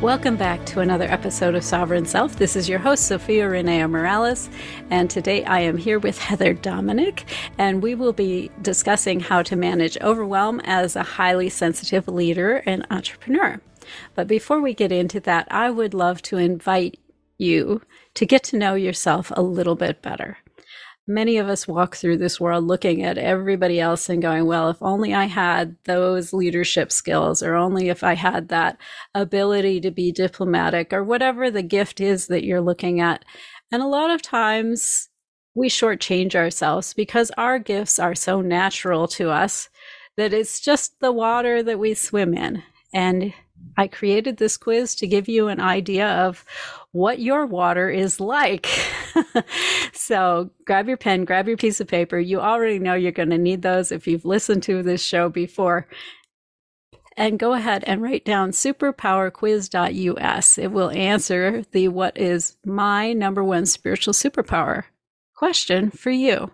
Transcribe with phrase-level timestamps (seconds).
[0.00, 2.36] Welcome back to another episode of Sovereign Self.
[2.36, 4.48] This is your host, Zofia Rennea Morales,
[4.88, 7.26] and today I am here with Heather Dominick,
[7.58, 12.86] and we will be discussing how to manage overwhelm as a highly sensitive leader and
[12.90, 13.60] entrepreneur.
[14.14, 16.98] But before we get into that, I would love to invite
[17.36, 17.82] you
[18.14, 20.38] to get to know yourself a little bit better
[21.10, 24.80] many of us walk through this world looking at everybody else and going, well, if
[24.80, 28.78] only I had those leadership skills, or only if I had that
[29.14, 33.24] ability to be diplomatic, or whatever the gift is that you're looking at.
[33.72, 35.08] And a lot of times
[35.54, 39.68] we shortchange ourselves because our gifts are so natural to us
[40.16, 42.62] that it's just the water that we swim in.
[42.94, 43.34] And
[43.76, 46.44] I created this quiz to give you an idea of
[46.92, 48.66] what your water is like.
[49.92, 52.18] so grab your pen, grab your piece of paper.
[52.18, 55.86] You already know you're going to need those if you've listened to this show before.
[57.16, 60.58] And go ahead and write down superpowerquiz.us.
[60.58, 64.84] It will answer the what is my number one spiritual superpower
[65.34, 66.50] question for you.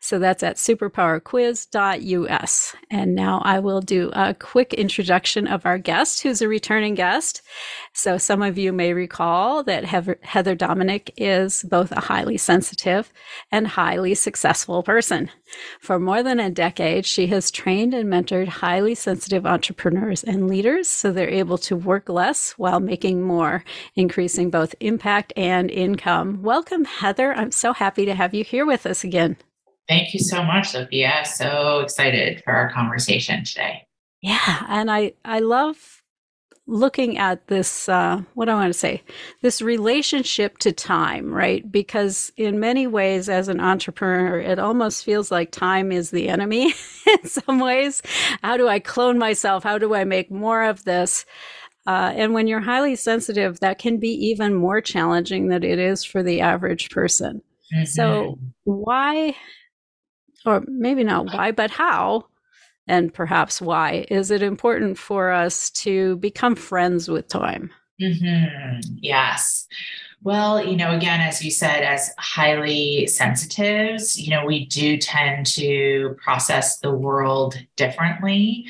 [0.00, 2.76] So that's at superpowerquiz.us.
[2.90, 7.42] And now I will do a quick introduction of our guest, who's a returning guest.
[7.92, 13.12] So some of you may recall that Heather Dominick is both a highly sensitive
[13.50, 15.30] and highly successful person.
[15.80, 20.88] For more than a decade, she has trained and mentored highly sensitive entrepreneurs and leaders
[20.88, 26.42] so they're able to work less while making more, increasing both impact and income.
[26.42, 27.34] Welcome, Heather.
[27.34, 29.36] I'm so happy to have you here with us again.
[29.88, 31.26] Thank you so much, Zofia.
[31.26, 33.86] So excited for our conversation today.
[34.20, 36.02] Yeah, and I I love
[36.66, 39.02] looking at this uh, what do I want to say
[39.40, 41.70] this relationship to time, right?
[41.70, 46.74] Because in many ways, as an entrepreneur, it almost feels like time is the enemy
[47.06, 48.02] in some ways.
[48.42, 49.64] How do I clone myself?
[49.64, 51.24] How do I make more of this?
[51.86, 56.04] Uh, and when you're highly sensitive, that can be even more challenging than it is
[56.04, 57.40] for the average person.
[57.74, 57.84] Mm-hmm.
[57.86, 59.34] So, why
[60.44, 62.26] or maybe not why, but how,
[62.86, 67.70] and perhaps why, is it important for us to become friends with time?
[68.00, 68.80] Mm-hmm.
[69.00, 69.66] Yes.
[70.22, 75.46] Well, you know, again, as you said, as highly sensitives, you know, we do tend
[75.46, 78.66] to process the world differently.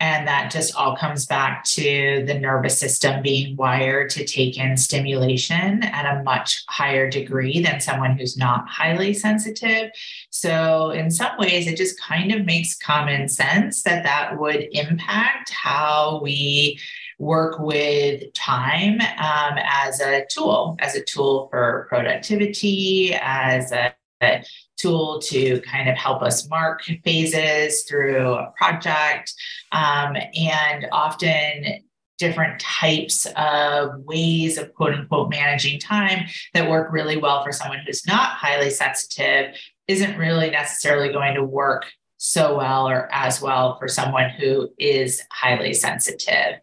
[0.00, 4.78] And that just all comes back to the nervous system being wired to take in
[4.78, 9.90] stimulation at a much higher degree than someone who's not highly sensitive.
[10.30, 15.50] So, in some ways, it just kind of makes common sense that that would impact
[15.50, 16.80] how we
[17.18, 24.44] work with time um, as a tool, as a tool for productivity, as a a
[24.80, 29.32] tool to kind of help us mark phases through a project.
[29.72, 31.82] Um, and often
[32.20, 37.78] different types of ways of quote unquote managing time that work really well for someone
[37.86, 39.56] who's not highly sensitive
[39.88, 41.86] isn't really necessarily going to work
[42.22, 46.60] so well or as well for someone who is highly sensitive.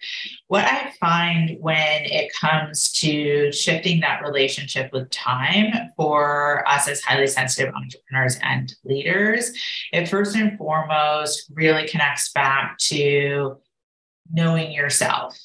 [0.49, 7.01] What I find when it comes to shifting that relationship with time for us as
[7.01, 9.51] highly sensitive entrepreneurs and leaders,
[9.91, 13.57] it first and foremost really connects back to
[14.31, 15.35] knowing yourself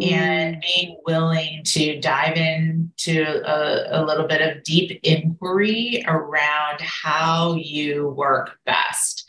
[0.00, 0.62] and mm.
[0.62, 8.08] being willing to dive into a, a, little bit of deep inquiry around how you
[8.10, 9.28] work best.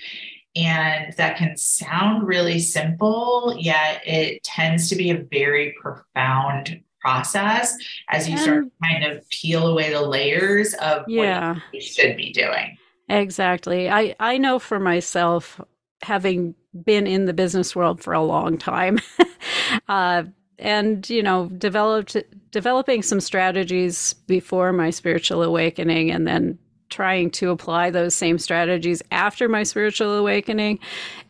[0.56, 7.78] And that can sound really simple, yet it tends to be a very profound process
[8.10, 11.54] as you and, start to kind of peel away the layers of yeah.
[11.54, 12.78] what you should be doing.
[13.08, 13.90] Exactly.
[13.90, 15.62] I, I know for myself,
[16.02, 19.00] having been in the business world for a long time,
[19.88, 20.24] uh,
[20.60, 22.16] and you know developed
[22.52, 26.58] developing some strategies before my spiritual awakening and then
[26.90, 30.80] trying to apply those same strategies after my spiritual awakening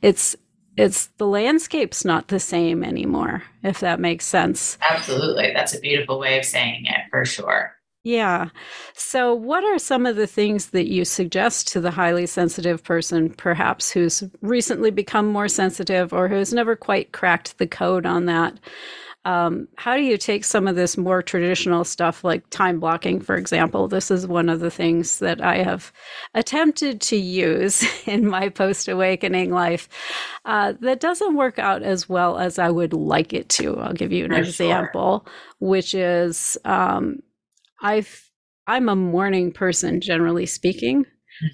[0.01, 0.35] it's
[0.77, 6.19] it's the landscape's not the same anymore if that makes sense absolutely that's a beautiful
[6.19, 8.51] way of saying it for sure yeah.
[8.93, 13.31] So, what are some of the things that you suggest to the highly sensitive person,
[13.31, 18.57] perhaps who's recently become more sensitive or who's never quite cracked the code on that?
[19.27, 23.35] Um, how do you take some of this more traditional stuff like time blocking, for
[23.35, 23.89] example?
[23.89, 25.91] This is one of the things that I have
[26.33, 29.89] attempted to use in my post awakening life
[30.45, 33.77] uh, that doesn't work out as well as I would like it to.
[33.77, 35.33] I'll give you an for example, sure.
[35.59, 37.19] which is um,
[37.81, 38.31] I've
[38.65, 41.05] I'm a morning person, generally speaking.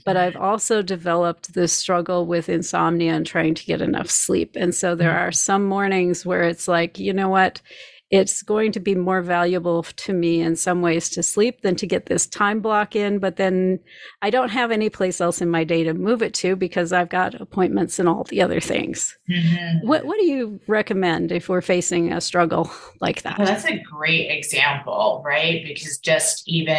[0.06, 0.44] But I've mm-hmm.
[0.44, 4.56] also developed this struggle with insomnia and trying to get enough sleep.
[4.56, 5.28] And so there mm-hmm.
[5.28, 7.62] are some mornings where it's like, you know what?
[8.10, 11.88] It's going to be more valuable to me in some ways to sleep than to
[11.88, 13.18] get this time block in.
[13.18, 13.80] But then
[14.22, 17.10] I don't have any place else in my day to move it to because I've
[17.10, 19.18] got appointments and all the other things.
[19.28, 19.88] Mm-hmm.
[19.88, 22.70] What, what do you recommend if we're facing a struggle
[23.02, 23.40] like that?
[23.40, 25.64] Well, that's a great example, right?
[25.66, 26.76] Because just even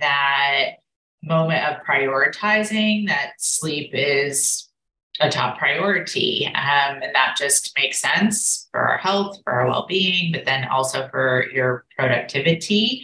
[0.00, 0.74] that
[1.26, 4.68] moment of prioritizing that sleep is
[5.20, 6.46] a top priority.
[6.46, 10.66] Um, and that just makes sense for our health, for our well being, but then
[10.66, 13.02] also for your productivity.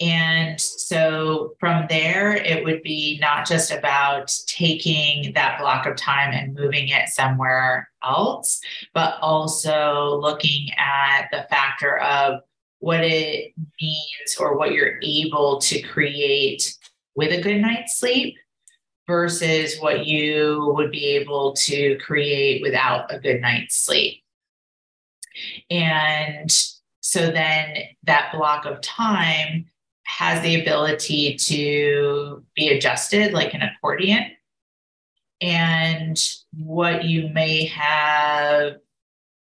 [0.00, 6.32] And so from there, it would be not just about taking that block of time
[6.32, 8.60] and moving it somewhere else,
[8.94, 12.40] but also looking at the factor of
[12.80, 16.77] what it means or what you're able to create
[17.18, 18.36] with a good night's sleep
[19.08, 24.22] versus what you would be able to create without a good night's sleep.
[25.68, 26.48] And
[27.00, 27.74] so then
[28.04, 29.66] that block of time
[30.04, 34.30] has the ability to be adjusted like an accordion.
[35.40, 36.16] And
[36.56, 38.76] what you may have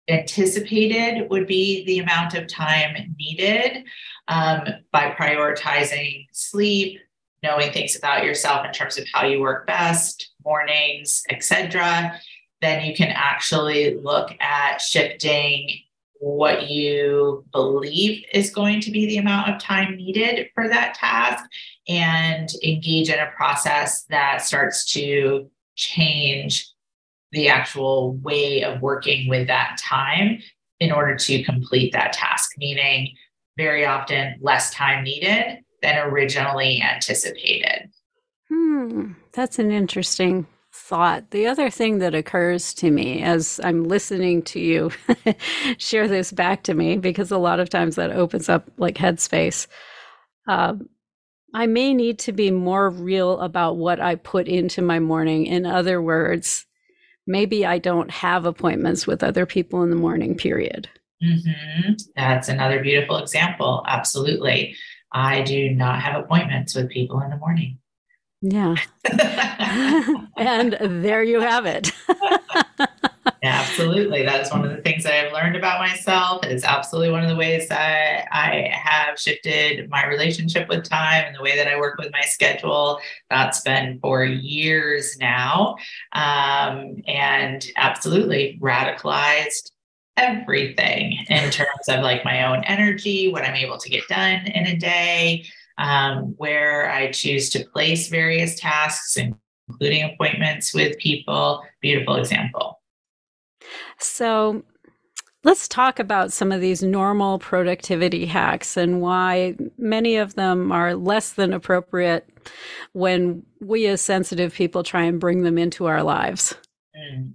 [0.09, 3.85] anticipated would be the amount of time needed
[4.29, 4.63] um,
[4.93, 7.01] by prioritizing sleep,
[7.43, 12.19] knowing things about yourself in terms of how you work best, mornings, etc.,
[12.61, 15.71] then you can actually look at shifting
[16.21, 21.45] what you believe is going to be the amount of time needed for that task
[21.87, 26.69] and engage in a process that starts to change
[27.31, 30.39] the actual way of working with that time
[30.81, 33.15] in order to complete that task, meaning
[33.57, 37.91] very often less time needed than originally anticipated.
[38.49, 41.31] Hmm, that's an interesting thought.
[41.31, 44.91] The other thing that occurs to me as I'm listening to you
[45.79, 49.67] share this back to me, because a lot of times that opens up like headspace.
[50.47, 50.75] Uh,
[51.55, 55.47] I may need to be more real about what I put into my morning.
[55.47, 56.67] In other words,
[57.27, 60.89] maybe I don't have appointments with other people in the morning, period.
[61.23, 61.93] Mm-hmm.
[62.17, 63.85] That's another beautiful example.
[63.89, 64.77] Absolutely.
[65.13, 67.79] I do not have appointments with people in the morning.
[68.41, 68.77] Yeah.
[70.37, 71.93] and there you have it.
[73.43, 74.23] absolutely.
[74.25, 76.45] That is one of the things that I've learned about myself.
[76.45, 81.25] It is absolutely one of the ways that I have shifted my relationship with time
[81.27, 83.01] and the way that I work with my schedule.
[83.29, 85.77] That's been for years now.
[86.13, 89.73] Um, and absolutely radicalized
[90.19, 94.67] everything in terms of like my own energy, what I'm able to get done in
[94.67, 95.45] a day,
[95.79, 101.63] um, where I choose to place various tasks, including appointments with people.
[101.81, 102.81] Beautiful example.
[103.99, 104.63] So,
[105.45, 110.95] let's talk about some of these normal productivity hacks and why many of them are
[110.95, 112.29] less than appropriate
[112.93, 116.55] when we as sensitive people try and bring them into our lives.
[116.97, 117.33] Mm.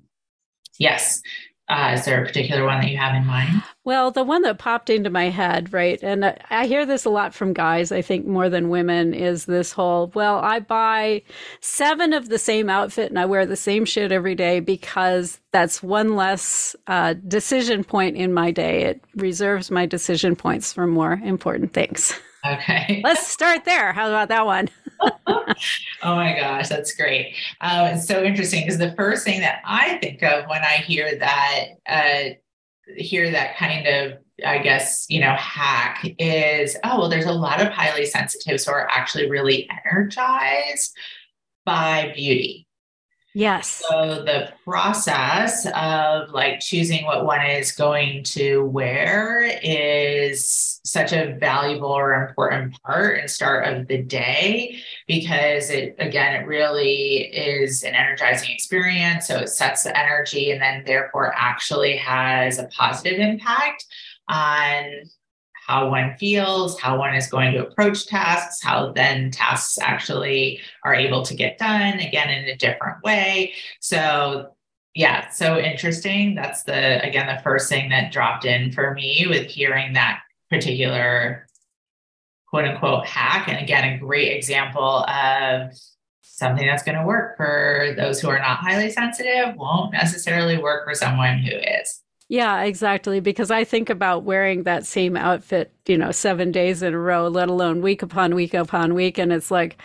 [0.80, 1.22] Yes.
[1.74, 3.64] Uh, is there a particular one that you have in mind?
[3.84, 7.34] Well, the one that popped into my head, right, and I hear this a lot
[7.34, 11.24] from guys, I think more than women, is this whole, well, I buy
[11.62, 15.82] seven of the same outfit and I wear the same shit every day because that's
[15.82, 18.84] one less uh, decision point in my day.
[18.84, 22.14] It reserves my decision points for more important things.
[22.46, 23.02] Okay.
[23.04, 23.94] Let's start there.
[23.94, 24.70] How about that one?
[25.28, 27.36] Oh my gosh, that's great.
[27.62, 31.18] Um, it's so interesting because the first thing that I think of when I hear
[31.18, 32.24] that, uh,
[32.98, 34.14] hear that kind of,
[34.46, 38.72] I guess, you know, hack is, oh, well, there's a lot of highly sensitives who
[38.72, 40.96] are actually really energized
[41.66, 42.68] by beauty.
[43.36, 43.82] Yes.
[43.90, 51.36] So the process of like choosing what one is going to wear is such a
[51.40, 57.84] valuable or important part and start of the day because it again it really is
[57.84, 63.20] an energizing experience so it sets the energy and then therefore actually has a positive
[63.20, 63.86] impact
[64.30, 64.86] on
[65.66, 70.94] how one feels, how one is going to approach tasks, how then tasks actually are
[70.94, 73.54] able to get done again in a different way.
[73.80, 74.50] So
[74.94, 76.36] yeah, so interesting.
[76.36, 80.20] That's the again the first thing that dropped in for me with hearing that
[80.50, 81.48] particular
[82.54, 83.50] quote unquote hack.
[83.50, 85.72] And again, a great example of
[86.22, 90.86] something that's going to work for those who are not highly sensitive won't necessarily work
[90.86, 92.02] for someone who is.
[92.30, 93.20] Yeah, exactly.
[93.22, 97.28] Because I think about wearing that same outfit, you know, seven days in a row,
[97.28, 99.18] let alone week upon week upon week.
[99.18, 99.78] And it's like,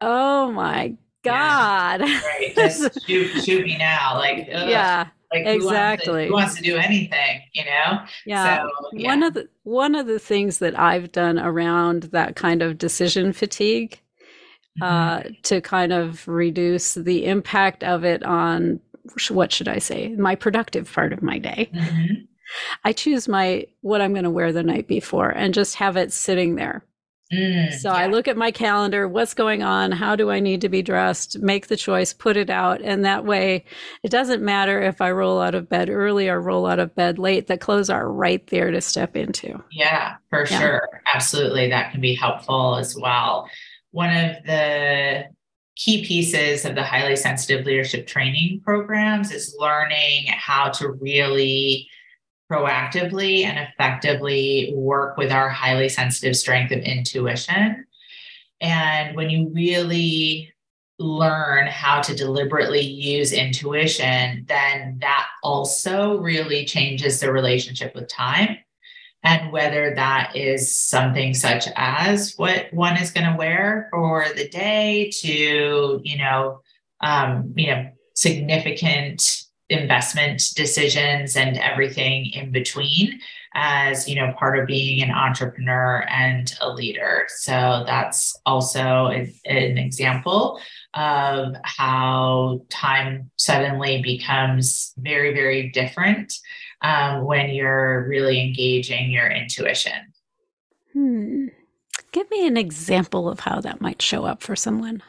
[0.00, 0.94] oh my
[1.24, 2.00] God.
[2.00, 2.20] Yeah.
[2.20, 2.52] Right.
[2.54, 4.14] Just shoot, shoot me now.
[4.18, 4.68] Like, ugh.
[4.68, 5.08] yeah.
[5.34, 6.28] Like exactly.
[6.28, 8.00] Who wants, to, who wants, to, do anything, you know?
[8.24, 8.62] Yeah.
[8.62, 9.08] So, yeah.
[9.08, 13.32] One of the one of the things that I've done around that kind of decision
[13.32, 14.00] fatigue
[14.80, 15.28] uh, mm-hmm.
[15.28, 18.80] uh, to kind of reduce the impact of it on
[19.28, 21.70] what should I say, my productive part of my day.
[21.74, 22.14] Mm-hmm.
[22.84, 26.12] I choose my what I'm going to wear the night before and just have it
[26.12, 26.84] sitting there.
[27.34, 27.96] Mm, so yeah.
[27.96, 29.92] I look at my calendar, what's going on?
[29.92, 31.38] How do I need to be dressed?
[31.40, 32.80] Make the choice, put it out.
[32.82, 33.64] And that way,
[34.02, 37.18] it doesn't matter if I roll out of bed early or roll out of bed
[37.18, 39.62] late, the clothes are right there to step into.
[39.72, 40.60] Yeah, for yeah.
[40.60, 41.02] sure.
[41.12, 41.68] Absolutely.
[41.68, 43.48] That can be helpful as well.
[43.90, 45.24] One of the
[45.76, 51.88] key pieces of the highly sensitive leadership training programs is learning how to really
[52.50, 57.86] proactively and effectively work with our highly sensitive strength of intuition.
[58.60, 60.52] And when you really
[60.98, 68.58] learn how to deliberately use intuition, then that also really changes the relationship with time.
[69.22, 74.48] And whether that is something such as what one is going to wear for the
[74.48, 76.60] day to, you know,
[77.00, 83.18] um, you know, significant investment decisions and everything in between
[83.54, 87.26] as you know part of being an entrepreneur and a leader.
[87.28, 90.60] So that's also an, example
[90.94, 96.34] of how time suddenly becomes very very different
[96.82, 100.12] um, when you're really engaging your intuition.
[100.92, 101.46] Hmm.
[102.12, 105.02] give me an example of how that might show up for someone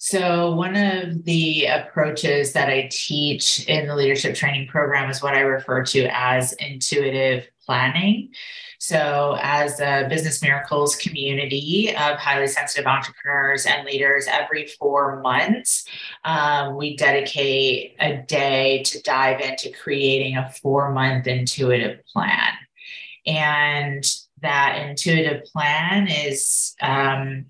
[0.00, 5.34] so, one of the approaches that I teach in the leadership training program is what
[5.34, 8.30] I refer to as intuitive planning.
[8.78, 15.84] So, as a Business Miracles community of highly sensitive entrepreneurs and leaders, every four months,
[16.24, 22.52] um, we dedicate a day to dive into creating a four month intuitive plan.
[23.26, 24.04] And
[24.42, 27.46] that intuitive plan is um,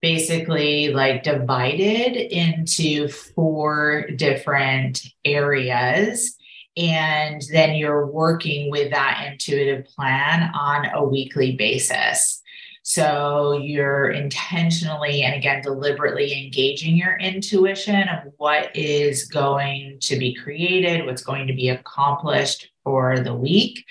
[0.00, 6.36] basically like divided into four different areas.
[6.76, 12.40] And then you're working with that intuitive plan on a weekly basis.
[12.82, 20.34] So you're intentionally and again, deliberately engaging your intuition of what is going to be
[20.34, 23.84] created, what's going to be accomplished for the week.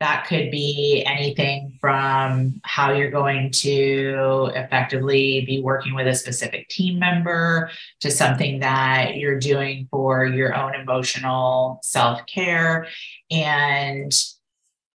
[0.00, 6.68] That could be anything from how you're going to effectively be working with a specific
[6.68, 7.70] team member
[8.00, 12.86] to something that you're doing for your own emotional self care.
[13.30, 14.12] And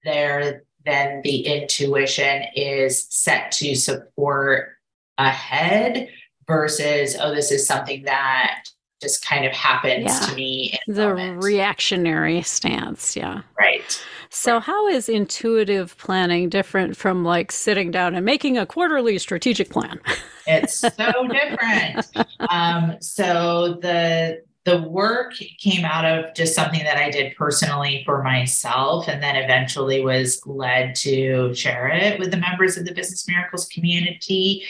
[0.04, 4.70] there, then the intuition is set to support
[5.18, 6.08] ahead
[6.46, 8.64] versus, oh, this is something that
[9.00, 10.26] just kind of happens yeah.
[10.26, 10.78] to me.
[10.86, 13.16] the reactionary stance.
[13.16, 13.42] Yeah.
[13.58, 14.02] Right.
[14.34, 19.70] So, how is intuitive planning different from like sitting down and making a quarterly strategic
[19.70, 20.00] plan?
[20.46, 20.88] it's so
[21.28, 22.06] different.
[22.50, 28.24] Um, so, the the work came out of just something that I did personally for
[28.24, 33.28] myself, and then eventually was led to share it with the members of the Business
[33.28, 34.64] Miracles community.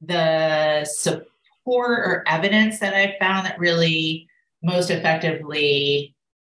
[0.00, 4.28] The support or evidence that I found that really
[4.62, 6.14] most effectively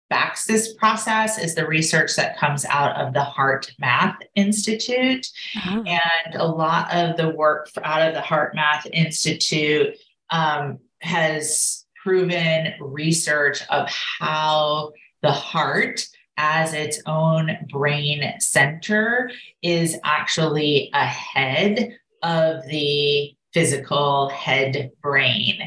[0.09, 5.27] backs this process is the research that comes out of the HeartMath Institute.
[5.65, 5.83] Oh.
[5.83, 9.95] And a lot of the work out of the HeartMath Institute
[10.29, 20.89] um, has proven research of how the heart as its own brain center is actually
[20.93, 25.59] ahead of the physical head brain.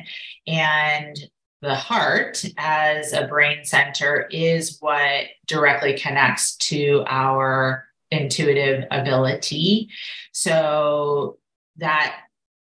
[0.47, 1.17] And
[1.63, 9.89] the heart as a brain center is what directly connects to our intuitive ability.
[10.33, 11.39] So
[11.77, 12.17] that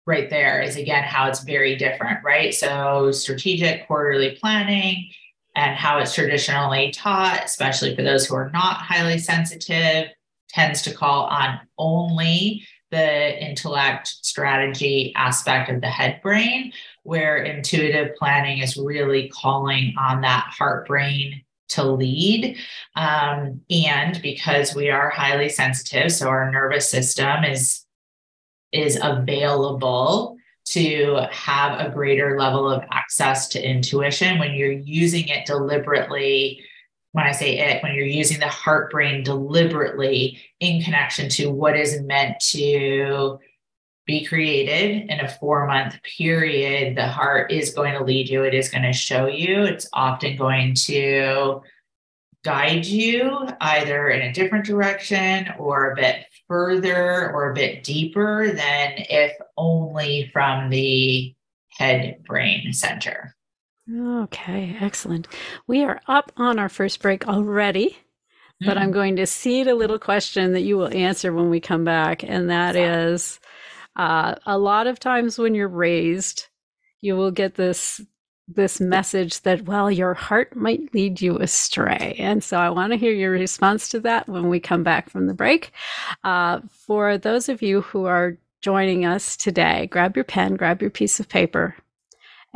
[0.05, 2.53] right there is again how it's very different, right?
[2.53, 5.11] So strategic quarterly planning
[5.55, 10.09] and how it's traditionally taught, especially for those who are not highly sensitive,
[10.49, 16.71] tends to call on only the intellect strategy aspect of the head brain,
[17.07, 22.57] where intuitive planning is really calling on that heart brain to lead.
[22.97, 27.85] Um, and because we are highly sensitive, so our nervous system is
[28.73, 30.35] is available
[30.65, 36.61] to have a greater level of access to intuition when you're using it deliberately
[37.13, 41.77] when I say it, when you're using the heart brain deliberately in connection to what
[41.77, 43.39] is meant to
[44.07, 48.43] be created in a four month period, the heart is going to lead you.
[48.43, 49.63] It is going to show you.
[49.63, 51.61] It's often going to
[52.43, 58.47] guide you either in a different direction or a bit further or a bit deeper
[58.47, 61.35] than if only from the
[61.77, 63.35] head brain center.
[63.93, 65.27] Okay, excellent.
[65.67, 68.65] We are up on our first break already, mm-hmm.
[68.65, 68.93] but I'm mm.
[68.93, 72.23] going to seed a little question that you will answer when we come back.
[72.23, 73.39] And that is
[73.97, 76.47] uh, a lot of times when you're raised,
[77.01, 78.01] you will get this
[78.49, 82.97] this message that well your heart might lead you astray and so i want to
[82.97, 85.73] hear your response to that when we come back from the break
[86.23, 90.89] uh, for those of you who are joining us today grab your pen grab your
[90.89, 91.75] piece of paper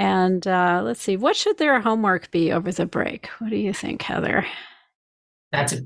[0.02, 3.28] and uh, let's see, what should their homework be over the break?
[3.38, 4.46] What do you think, Heather?
[5.52, 5.86] That's a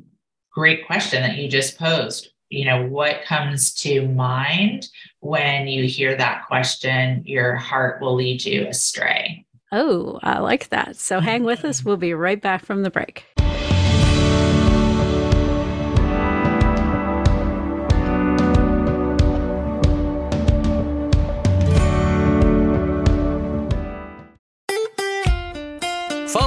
[0.54, 2.30] great question that you just posed.
[2.50, 4.88] You know, what comes to mind
[5.20, 7.24] when you hear that question?
[7.26, 9.46] Your heart will lead you astray.
[9.72, 10.96] Oh, I like that.
[10.96, 11.84] So hang with us.
[11.84, 13.26] We'll be right back from the break.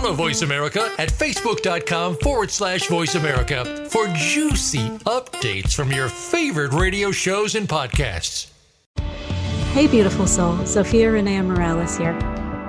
[0.09, 6.73] Follow Voice America at facebook.com forward slash voice America for juicy updates from your favorite
[6.73, 8.51] radio shows and podcasts.
[9.75, 10.55] Hey, beautiful soul.
[10.61, 12.19] Zofia Rennea Morales here.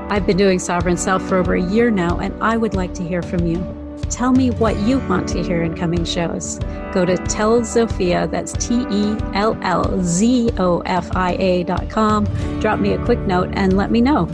[0.09, 3.03] I've been doing Sovereign Self for over a year now, and I would like to
[3.03, 3.63] hear from you.
[4.09, 6.59] Tell me what you want to hear in coming shows.
[6.91, 11.89] Go to Tell Zofia, that's T E L L Z O F I A dot
[11.89, 12.25] com.
[12.59, 14.25] Drop me a quick note and let me know.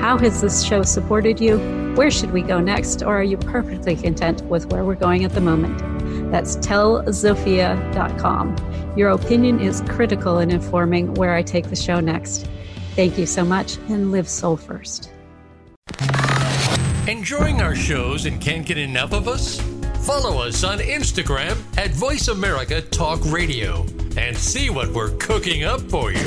[0.00, 1.77] How has this show supported you?
[1.96, 3.02] Where should we go next?
[3.02, 5.78] Or are you perfectly content with where we're going at the moment?
[6.30, 8.56] That's tellzofia.com.
[8.96, 12.48] Your opinion is critical in informing where I take the show next.
[12.96, 15.10] Thank you so much and live soul first.
[17.06, 19.60] Enjoying our shows and can't get enough of us?
[20.04, 25.80] Follow us on Instagram at Voice America Talk Radio and see what we're cooking up
[25.82, 26.26] for you.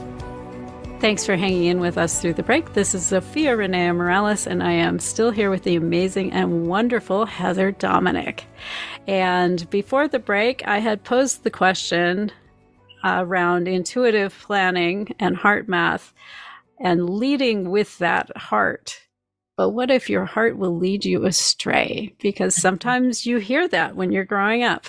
[1.01, 2.73] Thanks for hanging in with us through the break.
[2.73, 7.25] This is Zofia Rennea Morales, and I am still here with the amazing and wonderful
[7.25, 8.45] Heather Dominick.
[9.07, 12.31] And before the break, I had posed the question
[13.03, 16.11] uh, around intuitive planning and HeartMath
[16.79, 19.01] and leading with that heart.
[19.57, 22.13] But what if your heart will lead you astray?
[22.21, 24.85] Because sometimes you hear that when you're growing up.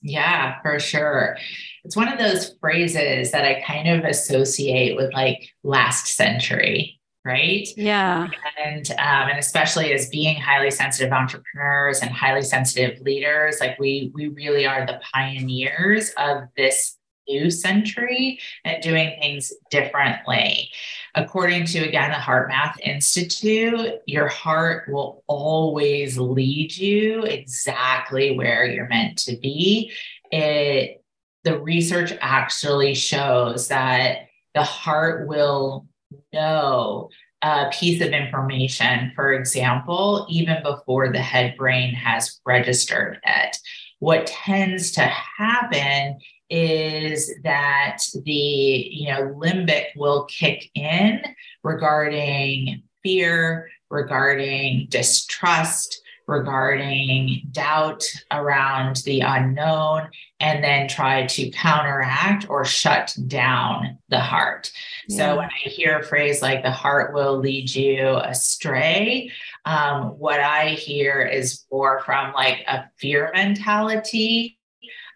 [0.00, 1.36] Yeah, for sure.
[1.84, 7.66] It's one of those phrases that I kind of associate with like last century, right?
[7.76, 8.28] Yeah.
[8.64, 14.10] And um, and especially as being highly sensitive entrepreneurs and highly sensitive leaders, like we
[14.14, 16.96] we really are the pioneers of this
[17.28, 20.68] new century and doing things differently.
[21.14, 28.88] According to, again, the HeartMath Institute, your heart will always lead you exactly where you're
[28.88, 29.92] meant to be.
[30.30, 30.99] It,
[31.44, 35.86] the research actually shows that the heart will
[36.32, 37.08] know
[37.42, 43.56] a piece of information, for example, even before the head brain has registered it.
[43.98, 46.18] What tends to happen
[46.50, 51.22] is that the you know limbic will kick in
[51.62, 60.08] regarding fear regarding distrust regarding doubt around the unknown
[60.40, 64.72] and then try to counteract or shut down the heart
[65.08, 65.16] yeah.
[65.16, 69.30] so when i hear a phrase like the heart will lead you astray
[69.66, 74.56] um, what i hear is more from like a fear mentality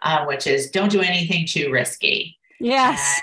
[0.05, 2.39] uh, which is don't do anything too risky.
[2.61, 3.21] Yes.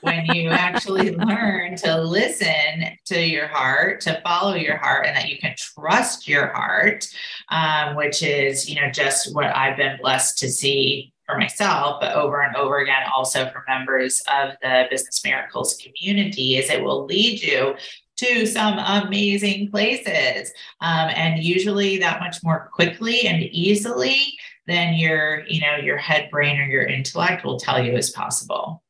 [0.00, 5.28] When you actually learn to listen to your heart, to follow your heart, and that
[5.28, 7.06] you can trust your heart,
[7.50, 12.14] um, which is, you know, just what I've been blessed to see for myself, but
[12.14, 17.04] over and over again, also for members of the Business Miracles community, is it will
[17.04, 17.74] lead you
[18.16, 20.52] to some amazing places.
[20.80, 26.30] Um, and usually that much more quickly and easily than your you know your head
[26.30, 28.82] brain or your intellect will tell you is possible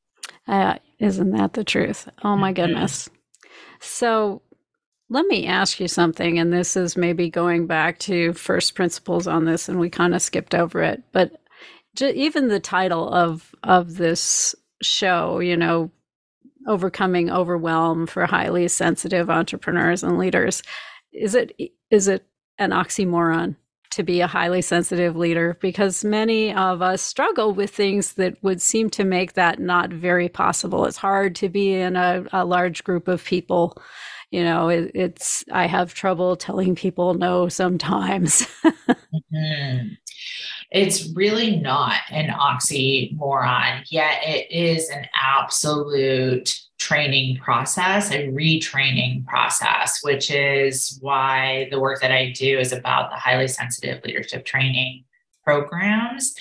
[0.49, 2.09] uh, isn't that the truth?
[2.25, 2.63] Oh my mm-hmm.
[2.63, 3.09] goodness.
[3.81, 4.43] So
[5.11, 9.45] let me ask you something and this is maybe going back to first principles on
[9.45, 11.33] this and we kind of skipped over it but
[12.01, 15.91] even the title of of this show you know
[16.67, 20.63] overcoming overwhelm for highly sensitive entrepreneurs and leaders
[21.13, 21.57] is it
[21.91, 22.27] is it
[22.59, 23.57] an oxymoron
[23.90, 28.61] to be a highly sensitive leader because many of us struggle with things that would
[28.61, 30.85] seem to make that not very possible.
[30.85, 33.81] It's hard to be in a, a large group of people.
[34.31, 38.46] You know it, it's i have trouble telling people no sometimes.
[39.35, 39.88] Mm-hmm.
[40.70, 50.01] It's really not an oxymoron, yet it is an absolute training process, a retraining process,
[50.03, 55.05] which is why the work that I do is about the highly sensitive leadership training
[55.45, 56.35] programs.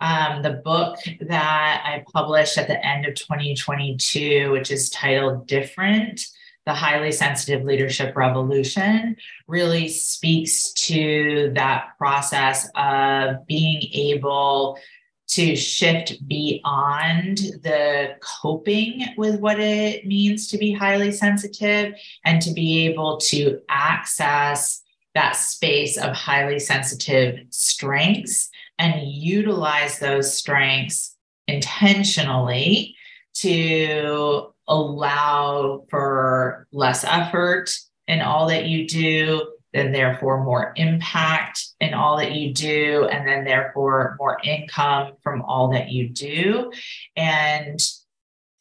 [0.00, 6.20] Um, the book that I published at the end of 2022, which is titled Different
[6.68, 14.78] the highly sensitive leadership revolution really speaks to that process of being able
[15.28, 22.52] to shift beyond the coping with what it means to be highly sensitive and to
[22.52, 24.82] be able to access
[25.14, 32.96] that space of highly sensitive strengths and utilize those strengths intentionally
[33.34, 37.70] to allow for less effort
[38.06, 43.26] in all that you do, then therefore more impact in all that you do, and
[43.26, 46.72] then therefore more income from all that you do.
[47.16, 47.80] And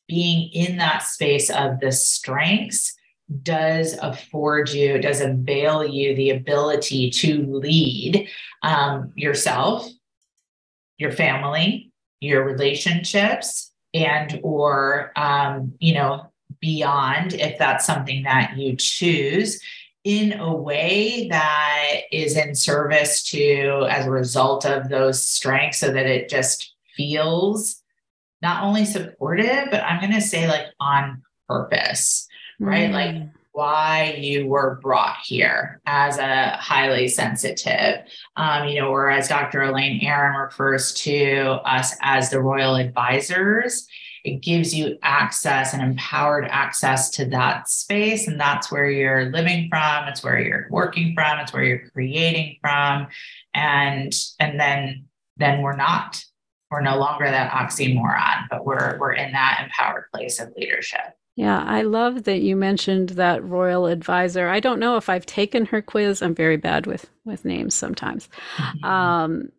[0.08, 2.94] being in that space of the strengths
[3.44, 8.30] does afford you, does avail you the ability to lead
[8.64, 9.88] um, yourself,
[10.98, 18.76] your family, your relationships, and or um, you know beyond if that's something that you
[18.76, 19.62] choose
[20.08, 25.92] in a way that is in service to as a result of those strengths so
[25.92, 27.84] that it just feels
[28.42, 32.26] not only supportive but i'm going to say like on purpose
[32.58, 32.94] right mm.
[32.94, 38.06] like why you were brought here as a highly sensitive.
[38.36, 39.64] Um, you know, or as Dr.
[39.64, 43.88] Elaine Aron refers to us as the royal advisors,
[44.28, 48.28] it gives you access and empowered access to that space.
[48.28, 52.58] And that's where you're living from, it's where you're working from, it's where you're creating
[52.62, 53.08] from.
[53.54, 55.06] And and then
[55.38, 56.24] then we're not.
[56.70, 61.16] We're no longer that oxymoron, but we're we're in that empowered place of leadership.
[61.38, 64.50] Yeah, I love that you mentioned that royal advisor.
[64.50, 66.22] I don't know if I've taken her quiz.
[66.22, 68.28] I'm very bad with with names sometimes.
[68.58, 68.86] Mm-hmm.
[68.86, 69.50] Um,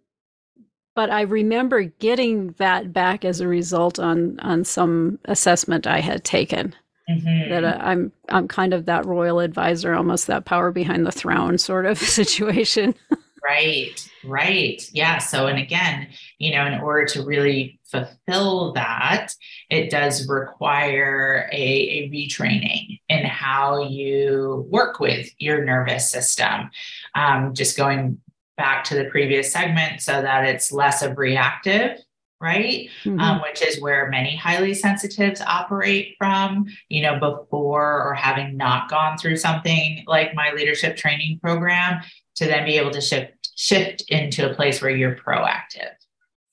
[0.98, 6.24] but I remember getting that back as a result on on some assessment I had
[6.24, 6.74] taken.
[7.08, 7.50] Mm-hmm.
[7.50, 11.56] That uh, I'm I'm kind of that royal advisor, almost that power behind the throne
[11.56, 12.96] sort of situation.
[13.44, 15.18] right, right, yeah.
[15.18, 16.08] So, and again,
[16.38, 19.28] you know, in order to really fulfill that,
[19.70, 26.70] it does require a, a, retraining in how you work with your nervous system.
[27.14, 28.18] Um, just going
[28.58, 31.98] back to the previous segment so that it's less of reactive
[32.40, 33.18] right mm-hmm.
[33.18, 38.90] um, which is where many highly sensitives operate from you know before or having not
[38.90, 42.00] gone through something like my leadership training program
[42.34, 45.90] to then be able to shift shift into a place where you're proactive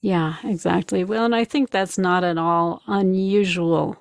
[0.05, 1.03] yeah, exactly.
[1.03, 3.97] Well, and I think that's not at all unusual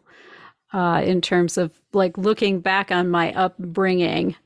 [0.71, 4.37] uh, in terms of like looking back on my upbringing.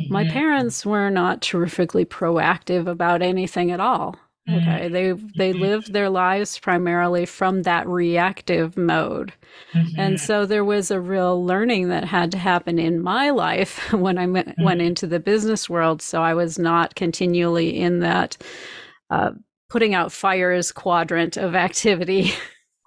[0.00, 0.12] Mm-hmm.
[0.12, 4.16] My parents were not terrifically proactive about anything at all.
[4.48, 4.68] Mm-hmm.
[4.68, 5.60] Okay, they they mm-hmm.
[5.60, 9.32] lived their lives primarily from that reactive mode,
[9.74, 9.98] mm-hmm.
[9.98, 14.18] and so there was a real learning that had to happen in my life when
[14.18, 14.80] I went mm-hmm.
[14.80, 16.00] into the business world.
[16.00, 18.36] So I was not continually in that
[19.10, 19.32] uh,
[19.68, 22.32] putting out fires quadrant of activity.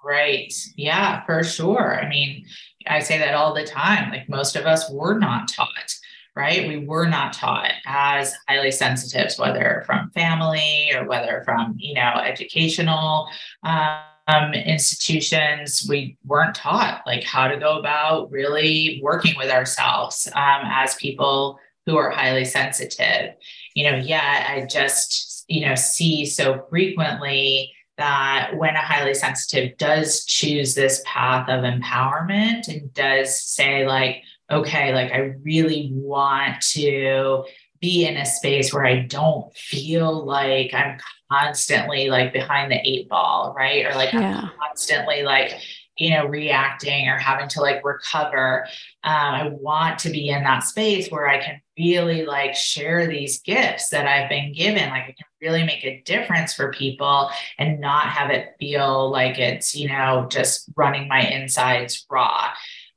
[0.01, 0.53] Right.
[0.77, 1.99] Yeah, for sure.
[1.99, 2.45] I mean,
[2.87, 4.11] I say that all the time.
[4.11, 5.93] Like most of us were not taught
[6.39, 6.69] right?
[6.69, 12.13] We were not taught as highly sensitives, whether from family or whether from, you know,
[12.15, 13.27] educational
[13.63, 15.85] um, institutions.
[15.89, 21.59] We weren't taught like how to go about really working with ourselves um, as people
[21.85, 23.33] who are highly sensitive.
[23.75, 29.77] You know, yeah, I just, you know, see so frequently that when a highly sensitive
[29.77, 36.61] does choose this path of empowerment and does say, like, okay, like I really want
[36.73, 37.43] to
[37.81, 40.99] be in a space where I don't feel like I'm
[41.31, 43.85] constantly like behind the eight ball, right?
[43.85, 44.41] Or like yeah.
[44.43, 45.53] I'm constantly like,
[45.97, 48.65] you know, reacting or having to like recover.
[49.03, 53.41] Um, I want to be in that space where I can really like share these
[53.41, 54.89] gifts that I've been given.
[54.89, 59.39] Like I can really make a difference for people and not have it feel like
[59.39, 62.49] it's, you know, just running my insides raw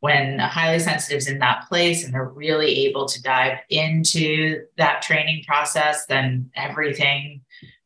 [0.03, 4.61] when a highly sensitive is in that place and they're really able to dive into
[4.77, 7.41] that training process, then everything,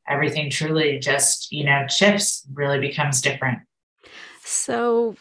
[0.08, 3.58] everything truly just, you know, shifts, really becomes different.
[4.42, 5.14] So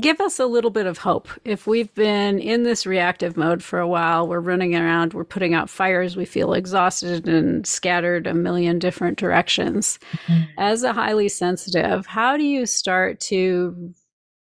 [0.00, 1.28] give us a little bit of hope.
[1.44, 5.54] If we've been in this reactive mode for a while, we're running around, we're putting
[5.54, 10.00] out fires, we feel exhausted and scattered a million different directions.
[10.26, 10.42] Mm-hmm.
[10.58, 13.94] As a highly sensitive, how do you start to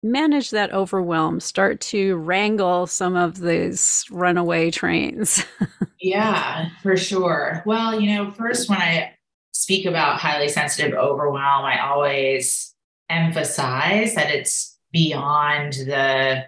[0.03, 5.43] manage that overwhelm, start to wrangle some of these runaway trains?
[5.99, 7.63] yeah, for sure.
[7.65, 9.15] Well, you know, first, when I
[9.51, 12.75] speak about highly sensitive overwhelm, I always
[13.10, 16.45] emphasize that it's beyond the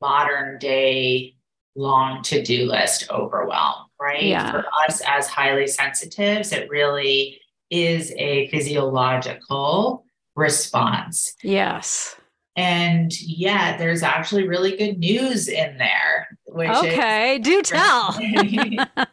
[0.00, 1.34] modern day
[1.76, 4.22] long to do list overwhelm, right?
[4.22, 4.50] Yeah.
[4.50, 11.34] For us as highly sensitives, it really is a physiological response.
[11.42, 12.16] Yes.
[12.56, 16.28] And yeah, there's actually really good news in there.
[16.46, 18.18] Which okay, is, do tell.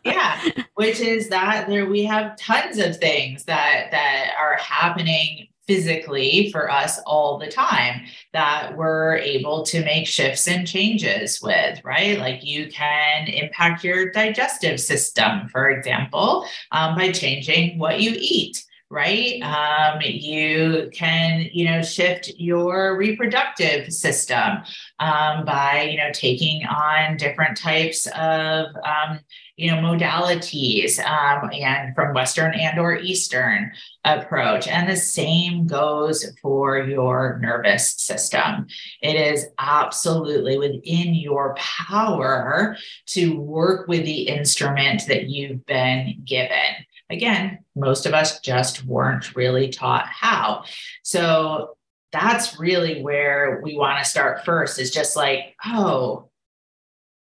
[0.03, 0.41] yeah,
[0.75, 6.71] which is that there we have tons of things that that are happening physically for
[6.71, 12.17] us all the time that we're able to make shifts and changes with, right?
[12.19, 18.63] Like you can impact your digestive system, for example, um, by changing what you eat
[18.89, 19.41] right?
[19.41, 24.59] Um, you can, you know, shift your reproductive system
[24.99, 29.19] um, by, you know, taking on different types of, um,
[29.57, 33.71] you know, modalities um, and from Western and or Eastern
[34.05, 34.67] approach.
[34.67, 38.67] And the same goes for your nervous system.
[39.01, 46.85] It is absolutely within your power to work with the instrument that you've been given.
[47.09, 50.65] Again, most of us just weren't really taught how.
[51.03, 51.77] So
[52.11, 56.29] that's really where we want to start first is just like, oh,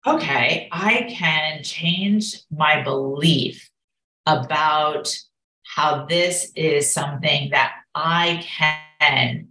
[0.06, 3.70] okay, I can change my belief
[4.26, 5.14] about
[5.64, 8.46] how this is something that I
[9.00, 9.48] can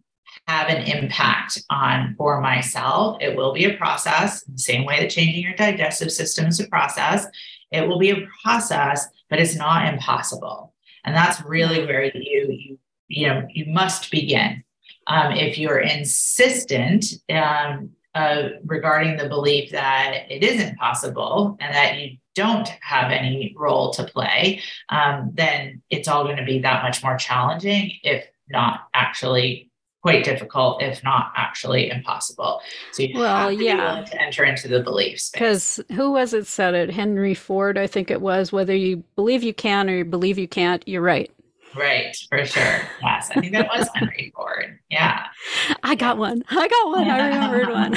[0.46, 3.18] have an impact on for myself.
[3.20, 6.68] It will be a process, the same way that changing your digestive system is a
[6.68, 7.26] process.
[7.70, 10.74] It will be a process, but it's not impossible.
[11.06, 14.62] And that's really where you you you know you must begin.
[15.06, 21.98] Um, if you're insistent um, uh, regarding the belief that it isn't possible and that
[21.98, 26.82] you don't have any role to play, um, then it's all going to be that
[26.82, 29.70] much more challenging, if not actually
[30.02, 32.60] quite difficult, if not actually impossible.
[32.90, 33.76] So you well, have to yeah.
[33.76, 35.30] be willing to enter into the beliefs.
[35.30, 36.90] Because who was it said it?
[36.90, 38.52] Henry Ford, I think it was.
[38.52, 41.30] Whether you believe you can or you believe you can't, you're right.
[41.74, 42.82] Right, for sure.
[43.02, 44.78] Yes, I think that was Henry Ford.
[44.90, 45.24] Yeah.
[45.82, 46.44] I got one.
[46.50, 47.08] I got one.
[47.08, 47.96] I remembered one.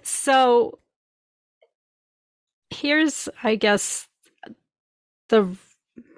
[0.02, 0.80] so
[2.70, 4.08] here's, I guess,
[5.28, 5.56] the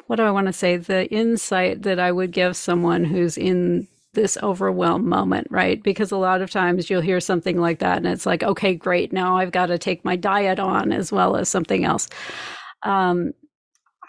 [0.06, 0.76] what do I want to say?
[0.76, 5.82] The insight that I would give someone who's in this overwhelm moment, right?
[5.82, 9.12] Because a lot of times you'll hear something like that and it's like, okay, great.
[9.12, 12.08] Now I've got to take my diet on as well as something else.
[12.82, 13.32] Um,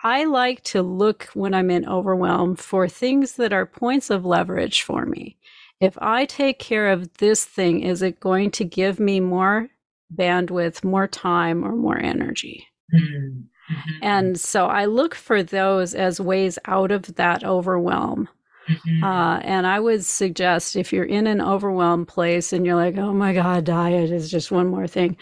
[0.04, 4.84] I like to look when I'm in overwhelm for things that are points of leverage
[4.84, 5.38] for me.
[5.80, 9.70] If I take care of this thing, is it going to give me more
[10.16, 12.68] bandwidth, more time, or more energy?
[12.94, 13.42] Mm-hmm.
[13.70, 14.04] Mm-hmm.
[14.04, 18.30] And so I look for those as ways out of that overwhelm.
[18.68, 19.04] Mm-hmm.
[19.04, 23.14] Uh, and I would suggest if you're in an overwhelmed place and you're like, oh
[23.14, 25.16] my God, diet is just one more thing,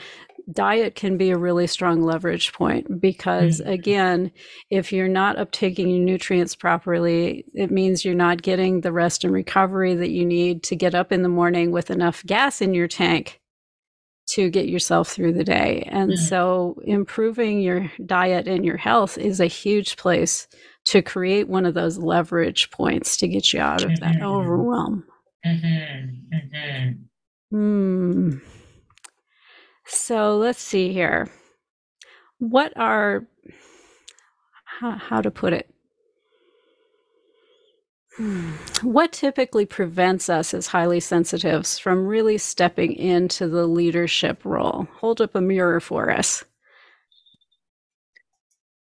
[0.51, 3.69] diet can be a really strong leverage point because, mm-hmm.
[3.69, 4.31] again,
[4.69, 9.33] if you're not uptaking your nutrients properly, it means you're not getting the rest and
[9.33, 12.87] recovery that you need to get up in the morning with enough gas in your
[12.87, 13.41] tank
[14.27, 15.87] to get yourself through the day.
[15.91, 16.17] And mm.
[16.17, 20.47] so improving your diet and your health is a huge place
[20.85, 24.25] to create one of those leverage points to get you out of that mm-hmm.
[24.25, 25.03] overwhelm.
[25.45, 26.35] Mm-hmm.
[26.35, 27.55] Mm-hmm.
[27.55, 28.37] Hmm.
[29.87, 31.29] So let's see here.
[32.39, 33.27] What are,
[34.63, 35.69] how, how to put it?
[38.81, 44.87] What typically prevents us as highly sensitives from really stepping into the leadership role?
[44.99, 46.43] Hold up a mirror for us.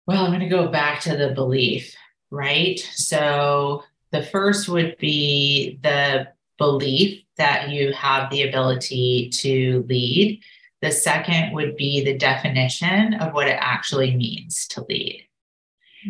[0.05, 1.95] Well, I'm going to go back to the belief,
[2.29, 2.79] right?
[2.93, 6.27] So the first would be the
[6.59, 10.41] belief that you have the ability to lead.
[10.81, 15.25] The second would be the definition of what it actually means to lead.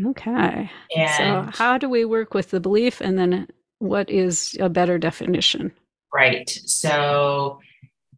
[0.05, 0.71] Okay.
[0.95, 3.47] And so, how do we work with the belief, and then
[3.79, 5.71] what is a better definition?
[6.13, 6.49] Right.
[6.49, 7.59] So,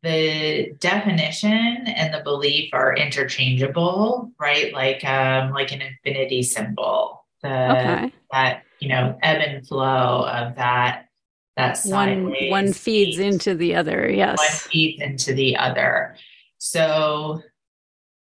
[0.03, 4.73] the definition and the belief are interchangeable, right?
[4.73, 7.25] Like um, like an infinity symbol.
[7.41, 8.13] The okay.
[8.31, 11.05] that you know ebb and flow of that
[11.57, 14.09] that one one feeds into the other.
[14.09, 14.38] Yes.
[14.38, 16.15] One feeds into the other.
[16.57, 17.41] So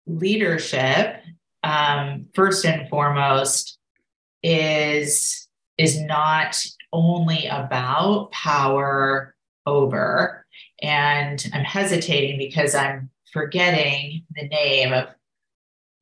[0.06, 1.16] leadership
[1.62, 3.79] um, first and foremost
[4.42, 6.57] is is not
[6.92, 9.35] only about power
[9.66, 10.46] over
[10.83, 15.09] and i'm hesitating because i'm forgetting the name of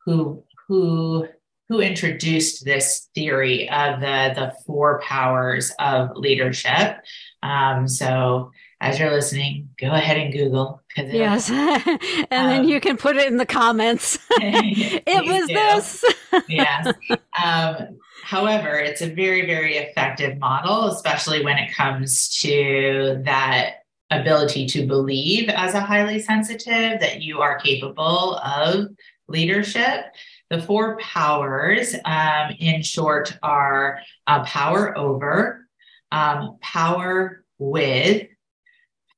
[0.05, 1.27] who who
[1.69, 6.97] who introduced this theory of the the four powers of leadership.
[7.43, 10.83] Um, so as you're listening, go ahead and Google.
[10.97, 11.51] Yes.
[11.51, 14.19] and um, then you can put it in the comments.
[14.31, 15.55] it was do.
[15.55, 16.05] this.
[16.49, 16.95] yes.
[17.43, 24.67] Um, however, it's a very, very effective model, especially when it comes to that ability
[24.67, 28.87] to believe as a highly sensitive that you are capable of
[29.29, 30.07] leadership.
[30.51, 35.67] The four powers, um, in short, are uh, power over,
[36.11, 38.29] um, power with,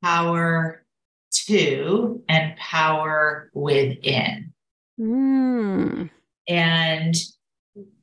[0.03, 0.85] power
[1.47, 4.53] to and power within.
[4.99, 6.11] Mm.
[6.49, 7.15] And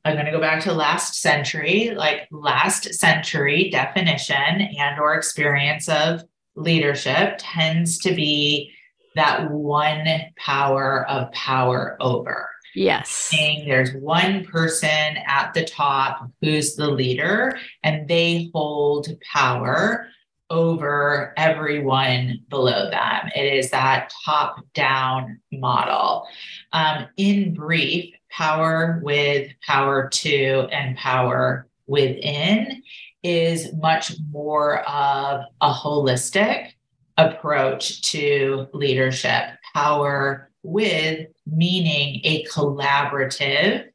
[0.04, 5.88] I'm going to go back to last century, like last century definition and or experience
[5.88, 6.24] of
[6.56, 8.72] leadership tends to be
[9.14, 10.06] that one
[10.36, 12.48] power of power over.
[12.74, 13.10] Yes.
[13.10, 20.06] Saying there's one person at the top who's the leader and they hold power
[20.50, 23.30] over everyone below them.
[23.34, 26.26] It is that top down model.
[26.72, 32.82] Um, in brief, power with, power to, and power within
[33.22, 36.72] is much more of a holistic
[37.16, 39.44] approach to leadership.
[39.74, 43.86] Power with meaning a collaborative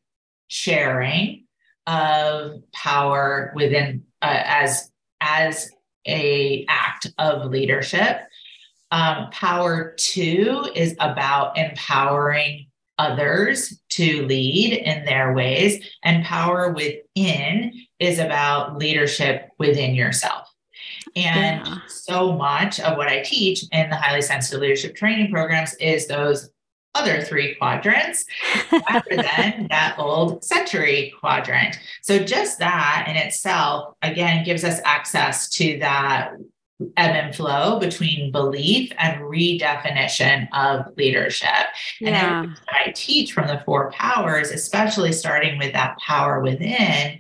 [0.48, 1.46] sharing
[1.88, 5.70] of power within uh, as as
[6.08, 8.22] a act of leadership.
[8.92, 12.68] Um, power two is about empowering
[13.00, 20.48] others to lead in their ways, and power within is about leadership within yourself.
[21.16, 21.78] And yeah.
[21.88, 26.50] so much of what I teach in the highly sensitive leadership training programs is those
[26.96, 28.26] other three quadrants
[28.72, 31.80] rather than that old century quadrant.
[32.02, 36.34] So just that in itself, again, gives us access to that
[36.98, 41.68] ebb and flow between belief and redefinition of leadership.
[42.00, 42.44] Yeah.
[42.44, 47.20] And I teach from the four powers, especially starting with that power within,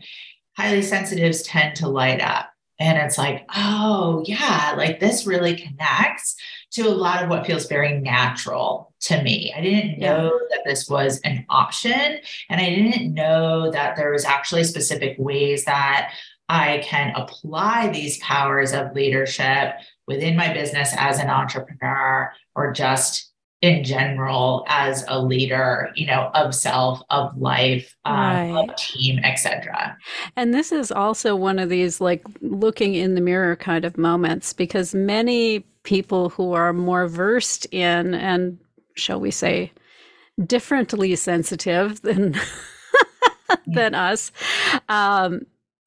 [0.58, 2.50] highly sensitives tend to light up.
[2.80, 6.36] And it's like, oh, yeah, like this really connects
[6.74, 9.54] to a lot of what feels very natural to me.
[9.56, 10.48] I didn't know yeah.
[10.50, 12.20] that this was an option.
[12.50, 16.14] And I didn't know that there was actually specific ways that
[16.50, 19.76] I can apply these powers of leadership
[20.08, 23.32] within my business as an entrepreneur or just
[23.62, 28.70] in general as a leader you know of self of life um, right.
[28.70, 29.98] of team etc
[30.36, 34.52] and this is also one of these like looking in the mirror kind of moments
[34.52, 38.58] because many people who are more versed in and
[38.96, 39.72] shall we say
[40.46, 42.36] differently sensitive than
[43.68, 44.32] than us
[44.90, 45.42] um,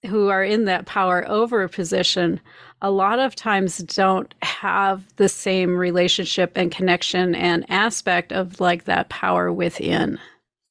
[0.06, 2.40] who are in that power over position
[2.82, 8.84] a lot of times don't have the same relationship and connection and aspect of like
[8.84, 10.18] that power within.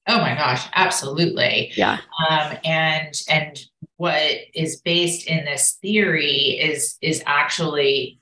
[0.08, 1.72] Oh my gosh, absolutely.
[1.76, 1.98] Yeah.
[2.30, 3.60] Um, and and
[3.98, 4.22] what
[4.54, 8.20] is based in this theory is is actually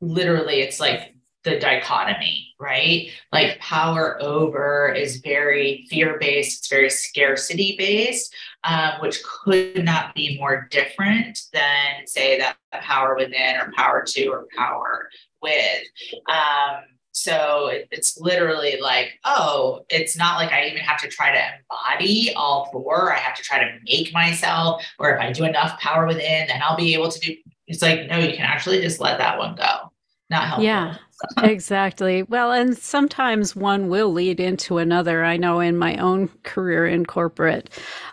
[0.00, 1.14] literally it's like
[1.44, 3.10] the dichotomy, right?
[3.30, 8.34] Like power over is very fear based, it's very scarcity based,
[8.64, 14.26] um, which could not be more different than, say, that power within or power to
[14.28, 15.10] or power
[15.42, 15.82] with.
[16.30, 21.30] Um, so it, it's literally like, oh, it's not like I even have to try
[21.30, 23.12] to embody all four.
[23.12, 26.60] I have to try to make myself, or if I do enough power within, then
[26.62, 27.36] I'll be able to do.
[27.66, 29.90] It's like, no, you can actually just let that one go.
[30.30, 30.64] Not helpful.
[30.64, 30.96] Yeah.
[31.42, 32.22] exactly.
[32.24, 35.24] Well, and sometimes one will lead into another.
[35.24, 37.70] I know in my own career in corporate,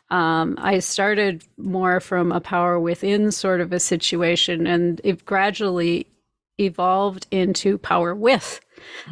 [0.10, 6.08] um, I started more from a power within sort of a situation, and it gradually
[6.60, 8.62] evolved into power with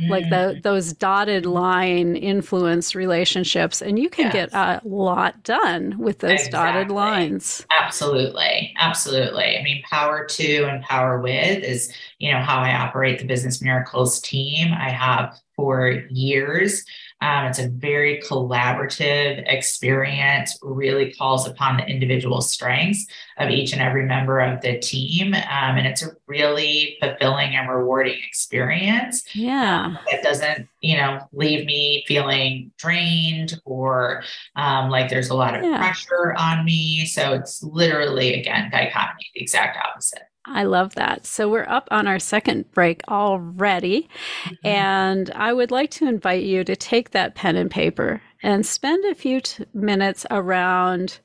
[0.09, 0.63] like the, mm.
[0.63, 4.34] those dotted line influence relationships and you can yes.
[4.34, 6.51] get a lot done with those exactly.
[6.51, 12.59] dotted lines absolutely absolutely i mean power to and power with is you know how
[12.59, 16.86] i operate the business miracles team i have for years
[17.22, 23.07] um, it's a very collaborative experience, really calls upon the individual strengths
[23.38, 25.34] of each and every member of the team.
[25.34, 29.24] Um, and it's a really fulfilling and rewarding experience.
[29.36, 29.86] Yeah.
[29.86, 34.24] Um, that doesn't, you know, leave me feeling drained or
[34.55, 35.78] um, like there's a lot of yeah.
[35.78, 37.05] pressure on me.
[37.05, 40.28] So it's literally, again, dichotomy, the exact opposite.
[40.50, 41.26] I love that.
[41.26, 44.10] So we're up on our second break already.
[44.45, 44.68] Mm-hmm.
[44.68, 49.06] And I would like to invite you to take that pen and paper and spend
[49.06, 51.20] a few t- minutes around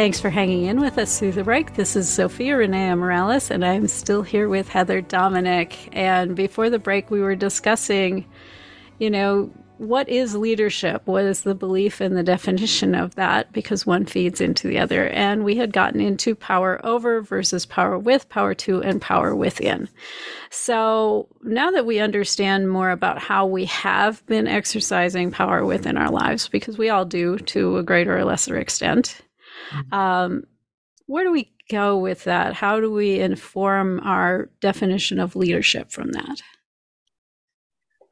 [0.00, 1.74] Thanks for hanging in with us through the break.
[1.74, 5.90] This is Zofia Rennea Morales, and I'm still here with Heather Dominick.
[5.92, 8.24] And before the break, we were discussing,
[8.98, 11.02] you know, what is leadership?
[11.04, 13.52] What is the belief and the definition of that?
[13.52, 15.08] Because one feeds into the other.
[15.08, 19.86] And we had gotten into power over versus power with, power to, and power within.
[20.48, 26.10] So now that we understand more about how we have been exercising power within our
[26.10, 29.20] lives, because we all do to a greater or lesser extent,
[29.70, 29.94] Mm-hmm.
[29.94, 30.44] Um,
[31.06, 32.54] where do we go with that?
[32.54, 36.42] How do we inform our definition of leadership from that?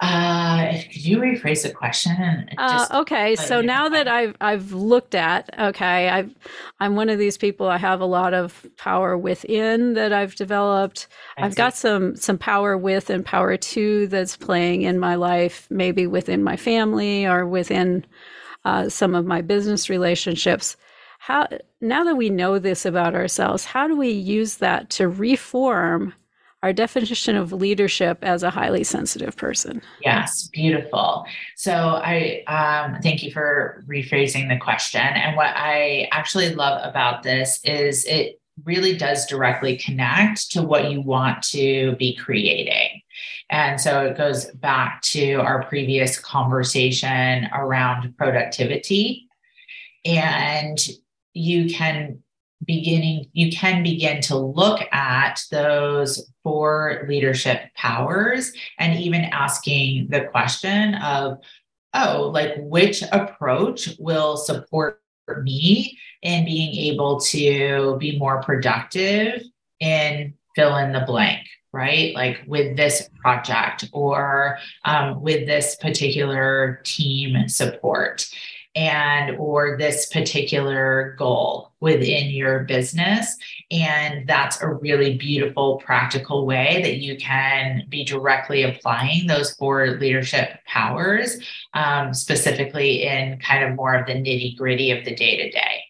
[0.00, 2.48] Uh, could you rephrase the question?
[2.56, 6.32] Uh, okay, so now that I've I've looked at, okay, I've
[6.78, 7.66] I'm one of these people.
[7.68, 11.08] I have a lot of power within that I've developed.
[11.36, 15.66] I have got some some power with and power to that's playing in my life,
[15.68, 18.06] maybe within my family or within
[18.64, 20.76] uh, some of my business relationships
[21.28, 21.46] how
[21.82, 26.14] now that we know this about ourselves how do we use that to reform
[26.62, 29.82] our definition of leadership as a highly sensitive person?
[30.02, 31.26] Yes beautiful.
[31.54, 35.02] So i um, thank you for rephrasing the question.
[35.02, 40.90] And what i actually love about this is it really does directly connect to what
[40.90, 43.02] you want to be creating.
[43.50, 49.28] And so it goes back to our previous conversation around productivity.
[50.06, 50.78] And
[51.38, 52.18] you can
[52.64, 60.22] beginning you can begin to look at those four leadership powers and even asking the
[60.22, 61.38] question of
[61.94, 65.00] oh like which approach will support
[65.42, 69.40] me in being able to be more productive
[69.78, 72.14] in fill in the blank right?
[72.14, 78.26] Like with this project or um, with this particular team support
[78.78, 83.36] and or this particular goal within your business.
[83.72, 89.98] And that's a really beautiful practical way that you can be directly applying those four
[89.98, 91.38] leadership powers
[91.74, 95.82] um, specifically in kind of more of the nitty gritty of the day to day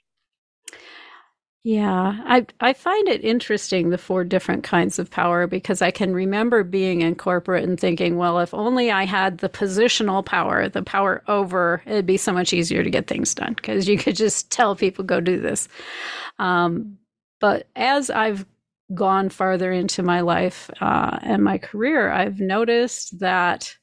[1.64, 6.14] yeah, I I find it interesting the four different kinds of power because I can
[6.14, 10.82] remember being in corporate and thinking, well, if only I had the positional power, the
[10.82, 14.50] power over, it'd be so much easier to get things done because you could just
[14.50, 15.68] tell people go do this.
[16.38, 16.98] Um,
[17.40, 18.46] but as I've
[18.94, 23.76] gone farther into my life uh, and my career, I've noticed that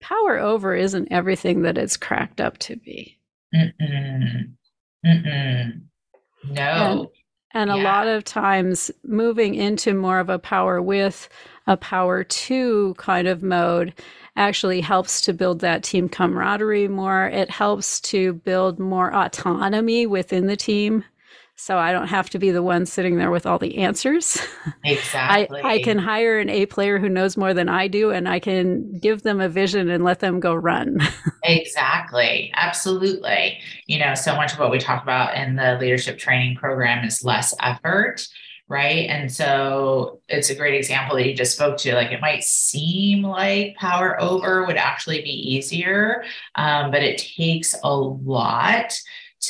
[0.00, 3.18] power over isn't everything that it's cracked up to be.
[3.54, 4.54] Mm-mm.
[5.06, 5.82] Mm-mm.
[6.44, 6.62] No.
[7.52, 7.76] And, and yeah.
[7.76, 11.28] a lot of times moving into more of a power with
[11.66, 13.94] a power to kind of mode
[14.36, 17.26] actually helps to build that team camaraderie more.
[17.26, 21.04] It helps to build more autonomy within the team
[21.60, 24.40] so I don't have to be the one sitting there with all the answers.
[24.84, 25.60] Exactly.
[25.64, 28.38] I, I can hire an A player who knows more than I do, and I
[28.38, 31.00] can give them a vision and let them go run.
[31.42, 32.52] exactly.
[32.54, 33.58] Absolutely.
[33.86, 37.24] You know, so much of what we talk about in the leadership training program is
[37.24, 38.28] less effort.
[38.68, 39.08] Right.
[39.08, 41.94] And so it's a great example that you just spoke to.
[41.94, 46.22] Like it might seem like power over would actually be easier,
[46.54, 48.92] um, but it takes a lot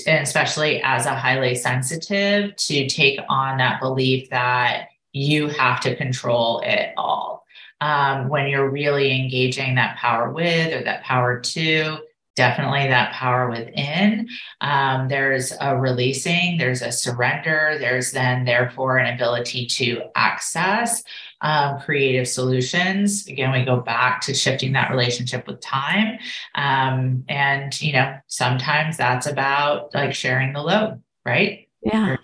[0.06, 6.60] especially as a highly sensitive, to take on that belief that you have to control
[6.60, 7.44] it all.
[7.80, 11.98] Um, when you're really engaging that power with or that power to,
[12.38, 14.28] definitely that power within.
[14.60, 21.02] Um, there's a releasing, there's a surrender, there's then, therefore, an ability to access
[21.40, 23.26] um, creative solutions.
[23.26, 26.18] Again, we go back to shifting that relationship with time.
[26.54, 31.68] Um, and, you know, sometimes that's about like sharing the load, right?
[31.82, 32.16] Yeah.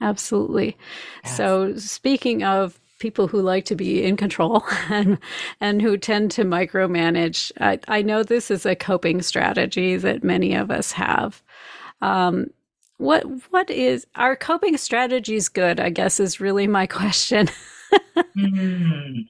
[0.00, 0.76] Absolutely.
[1.24, 1.36] Yes.
[1.36, 5.18] So, speaking of people who like to be in control and
[5.60, 10.54] and who tend to micromanage, I, I know this is a coping strategy that many
[10.54, 11.42] of us have.
[12.02, 12.48] Um,
[12.98, 15.80] what what is our coping strategies good?
[15.80, 17.48] I guess is really my question
[18.36, 19.20] mm-hmm.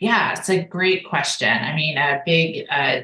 [0.00, 1.48] Yeah, it's a great question.
[1.48, 3.00] I mean, a big, uh,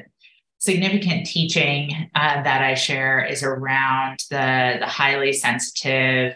[0.61, 6.35] significant teaching uh, that I share is around the, the highly sensitive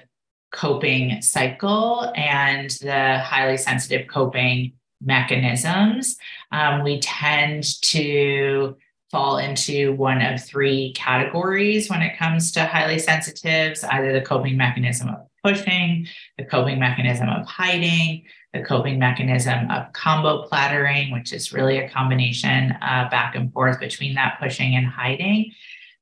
[0.52, 6.18] coping cycle and the highly sensitive coping mechanisms.
[6.52, 8.76] Um, we tend to
[9.12, 14.58] fall into one of three categories when it comes to highly sensitives either the coping
[14.58, 16.08] mechanism of pushing,
[16.40, 18.24] the coping mechanism of hiding,
[18.56, 23.80] the coping mechanism of combo plattering, which is really a combination uh, back and forth
[23.80, 25.52] between that pushing and hiding.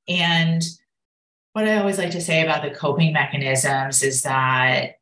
[0.07, 0.61] And
[1.53, 4.95] what I always like to say about the coping mechanisms is that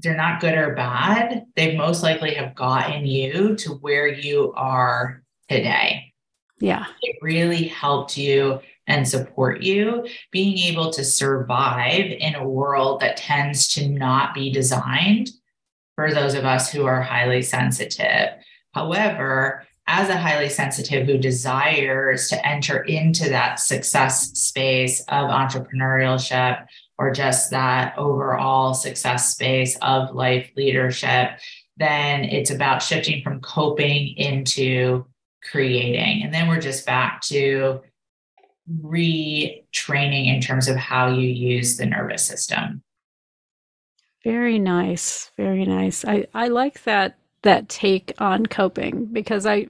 [0.00, 1.46] they're not good or bad.
[1.56, 6.12] They most likely have gotten you to where you are today.
[6.60, 6.86] Yeah.
[7.02, 13.16] It really helped you and support you being able to survive in a world that
[13.16, 15.30] tends to not be designed
[15.98, 18.28] for those of us who are highly sensitive.
[18.72, 26.64] However, as a highly sensitive who desires to enter into that success space of entrepreneurship
[26.98, 31.30] or just that overall success space of life leadership,
[31.78, 35.04] then it's about shifting from coping into
[35.50, 36.22] creating.
[36.22, 37.80] And then we're just back to
[38.84, 42.84] retraining in terms of how you use the nervous system.
[44.28, 45.30] Very nice.
[45.38, 46.04] Very nice.
[46.04, 49.68] I, I like that that take on coping because I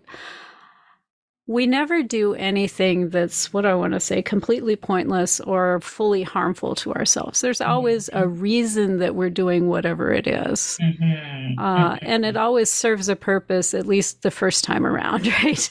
[1.46, 6.74] we never do anything that's what I want to say completely pointless or fully harmful
[6.74, 7.40] to ourselves.
[7.40, 8.18] There's always mm-hmm.
[8.18, 10.76] a reason that we're doing whatever it is.
[10.82, 11.60] Mm-hmm.
[11.60, 12.04] Uh, mm-hmm.
[12.04, 15.70] and it always serves a purpose, at least the first time around, right?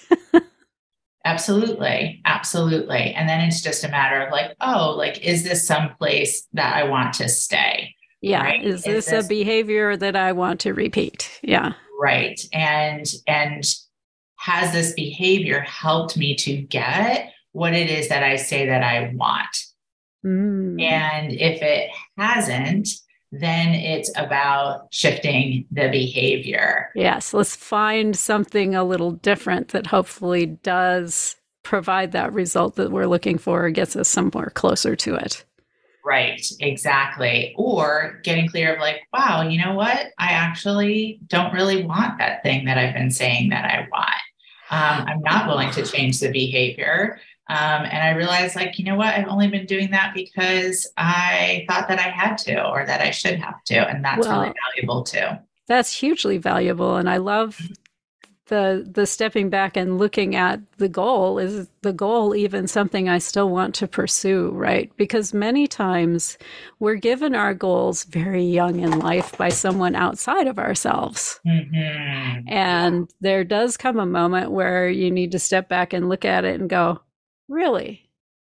[1.26, 2.22] absolutely.
[2.24, 3.14] Absolutely.
[3.14, 6.74] And then it's just a matter of like, oh, like, is this some place that
[6.74, 7.94] I want to stay?
[8.22, 8.44] Yeah.
[8.44, 8.64] Right?
[8.64, 11.40] Is, this, is this a behavior that I want to repeat?
[11.44, 11.74] Yeah.
[12.00, 12.40] Right.
[12.54, 13.64] And and
[14.40, 19.12] has this behavior helped me to get what it is that I say that I
[19.16, 19.58] want?
[20.26, 20.82] Mm.
[20.82, 22.90] And if it hasn't,
[23.32, 26.92] then it's about shifting the behavior.
[26.96, 33.08] Yes, let's find something a little different that hopefully does provide that result that we're
[33.08, 35.44] looking for or gets us somewhere closer to it.
[36.08, 37.54] Right, exactly.
[37.58, 40.08] Or getting clear of like, wow, you know what?
[40.18, 44.08] I actually don't really want that thing that I've been saying that I want.
[44.70, 47.20] Um, I'm not willing to change the behavior.
[47.50, 49.16] Um, and I realized, like, you know what?
[49.16, 53.12] I've only been doing that because I thought that I had to or that I
[53.12, 53.76] should have to.
[53.76, 55.28] And that's well, really valuable too.
[55.68, 56.96] That's hugely valuable.
[56.96, 57.60] And I love
[58.48, 63.18] the the stepping back and looking at the goal is the goal even something i
[63.18, 66.38] still want to pursue right because many times
[66.80, 72.48] we're given our goals very young in life by someone outside of ourselves mm-hmm.
[72.48, 76.46] and there does come a moment where you need to step back and look at
[76.46, 77.00] it and go
[77.48, 78.10] Really?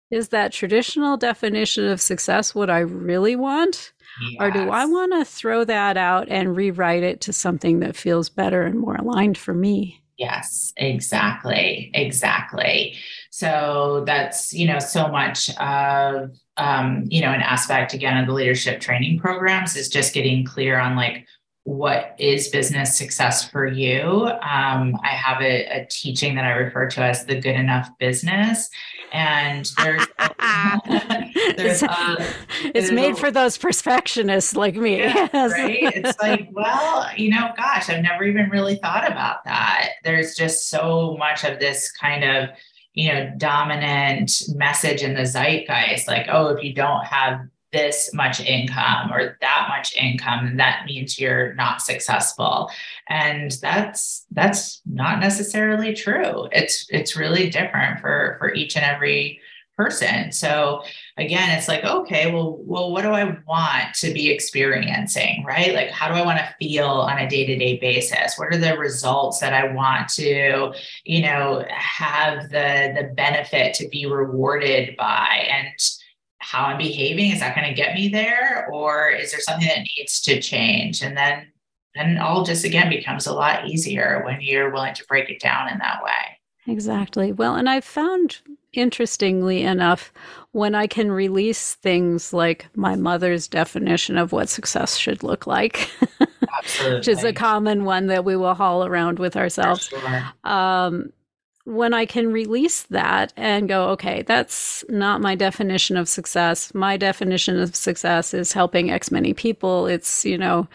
[0.10, 3.94] Is that traditional definition of success what I really want?
[4.20, 4.38] Yes.
[4.40, 8.30] Or do I want to throw that out and rewrite it to something that feels
[8.30, 10.02] better and more aligned for me?
[10.18, 11.90] Yes, exactly.
[11.94, 12.96] Exactly.
[13.32, 18.34] So that's, you know, so much of, um, you know, an aspect again of the
[18.34, 21.26] leadership training programs is just getting clear on like,
[21.64, 24.02] what is business success for you.
[24.02, 28.68] Um, I have a, a, teaching that I refer to as the good enough business.
[29.14, 30.08] And there's,
[31.58, 32.34] there's a,
[32.74, 35.00] it's made a, for those perfectionists like me.
[35.00, 35.96] Yeah, right.
[35.96, 39.90] It's like, well, you know, gosh, I've never even really thought about that.
[40.04, 42.50] There's just so much of this kind of,
[42.94, 47.42] you know, dominant message in the zeitgeist, like, oh, if you don't have
[47.72, 52.70] this much income or that much income and that means you're not successful.
[53.08, 56.48] And that's that's not necessarily true.
[56.52, 59.40] It's it's really different for for each and every
[59.78, 60.32] person.
[60.32, 60.84] So
[61.18, 65.74] again it's like okay well well what do i want to be experiencing right?
[65.74, 68.38] Like how do i want to feel on a day-to-day basis?
[68.38, 70.74] What are the results that i want to
[71.06, 75.48] you know have the the benefit to be rewarded by?
[75.50, 75.74] And
[76.42, 78.68] how I'm behaving, is that going to get me there?
[78.72, 81.02] Or is there something that needs to change?
[81.02, 81.48] And then
[81.96, 85.70] then all just again becomes a lot easier when you're willing to break it down
[85.70, 86.40] in that way.
[86.68, 87.34] Exactly.
[87.34, 88.38] Well, and I've found
[88.74, 90.14] interestingly enough,
[90.52, 95.90] when I can release things like my mother's definition of what success should look like,
[96.86, 99.88] which is a common one that we will haul around with ourselves.
[99.88, 100.24] Sure.
[100.44, 101.12] Um,
[101.66, 106.74] when I can release that and go, okay, that's not my definition of success.
[106.74, 109.88] My definition of success is helping X many people.
[109.88, 110.68] It's, you know,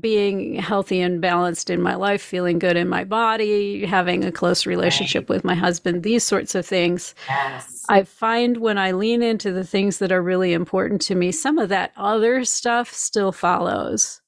[0.00, 4.66] being healthy and balanced in my life, feeling good in my body, having a close
[4.66, 5.36] relationship right.
[5.36, 7.14] with my husband, these sorts of things.
[7.28, 7.84] Yes.
[7.88, 11.58] I find when I lean into the things that are really important to me, some
[11.58, 14.22] of that other stuff still follows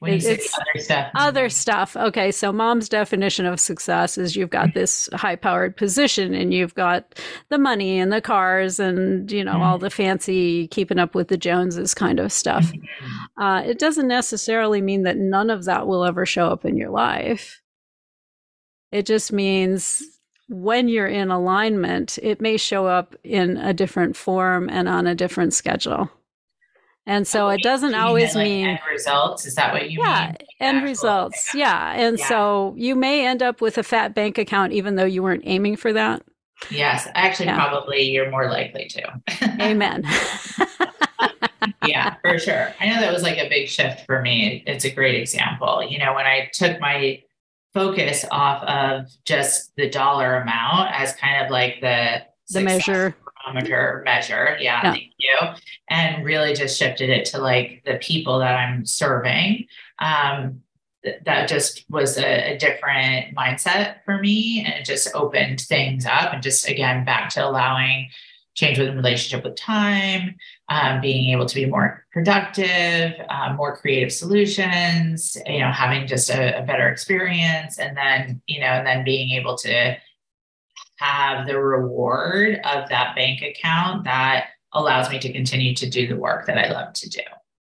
[0.00, 1.10] when you say other stuff.
[1.14, 1.96] other stuff.
[1.96, 6.74] Okay so mom's definition of success is you've got this high powered position and you've
[6.74, 7.18] got
[7.48, 9.62] the money and the cars and you know mm-hmm.
[9.62, 12.72] all the fancy keeping up with the joneses kind of stuff.
[12.72, 13.42] Mm-hmm.
[13.42, 16.90] uh, it doesn't necessarily mean that none of that will ever show up in your
[16.90, 17.62] life.
[18.92, 20.02] It just means
[20.48, 25.14] when you're in alignment it may show up in a different form and on a
[25.14, 26.10] different schedule
[27.06, 29.46] and so it doesn't always like mean end results.
[29.46, 30.48] Is that what you yeah, mean?
[30.58, 31.54] end results.
[31.54, 31.92] Yeah.
[31.92, 32.28] And yeah.
[32.28, 35.76] so you may end up with a fat bank account even though you weren't aiming
[35.76, 36.22] for that.
[36.68, 37.06] Yes.
[37.14, 37.56] Actually, yeah.
[37.56, 39.20] probably you're more likely to.
[39.60, 40.04] Amen.
[41.86, 42.74] yeah, for sure.
[42.80, 44.64] I know that was like a big shift for me.
[44.66, 45.86] It's a great example.
[45.88, 47.22] You know, when I took my
[47.72, 53.14] focus off of just the dollar amount as kind of like the the measure
[53.54, 54.56] measure.
[54.60, 55.36] Yeah, yeah, thank you.
[55.88, 59.66] And really just shifted it to like the people that I'm serving.
[59.98, 60.62] Um,
[61.04, 64.64] th- that just was a, a different mindset for me.
[64.64, 68.10] And it just opened things up and just again back to allowing
[68.56, 70.34] change within relationship with time,
[70.70, 76.30] um, being able to be more productive, um, more creative solutions, you know, having just
[76.30, 79.96] a, a, better experience, and then you know, and then being able to
[80.98, 86.16] have the reward of that bank account that allows me to continue to do the
[86.16, 87.22] work that I love to do.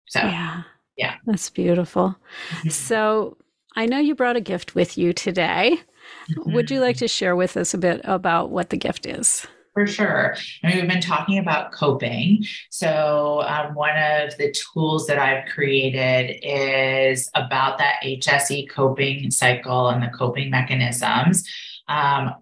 [0.08, 0.64] So, yeah.
[0.98, 1.16] Yeah.
[1.26, 2.16] That's beautiful.
[2.50, 2.70] Mm-hmm.
[2.70, 3.38] So,
[3.76, 5.80] I know you brought a gift with you today.
[6.32, 6.54] Mm-hmm.
[6.54, 7.06] Would you like mm-hmm.
[7.06, 9.46] to share with us a bit about what the gift is?
[9.76, 10.36] for sure.
[10.64, 12.46] I mean, we've been talking about coping.
[12.70, 19.90] So, um, one of the tools that I've created is about that HSE coping cycle
[19.90, 21.46] and the coping mechanisms.
[21.90, 22.34] Um,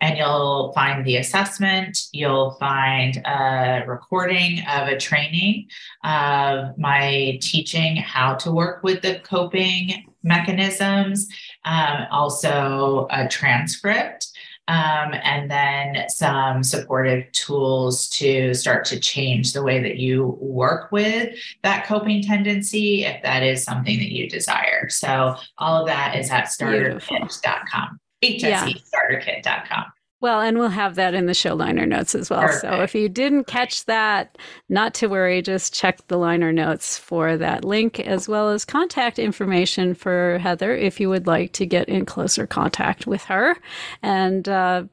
[0.00, 1.98] and you'll find the assessment.
[2.12, 5.68] You'll find a recording of a training
[6.04, 11.28] of my teaching how to work with the coping mechanisms,
[11.64, 14.28] um, also a transcript.
[14.68, 20.92] Um, and then some supportive tools to start to change the way that you work
[20.92, 24.88] with that coping tendency if that is something that you desire.
[24.88, 29.84] So, all of that is at starterkit.com hsestarterkit.com.
[30.22, 32.42] Well, and we'll have that in the show liner notes as well.
[32.42, 32.60] Perfect.
[32.60, 37.36] So if you didn't catch that, not to worry, just check the liner notes for
[37.36, 41.88] that link as well as contact information for Heather if you would like to get
[41.88, 43.56] in closer contact with her
[44.00, 44.84] and uh,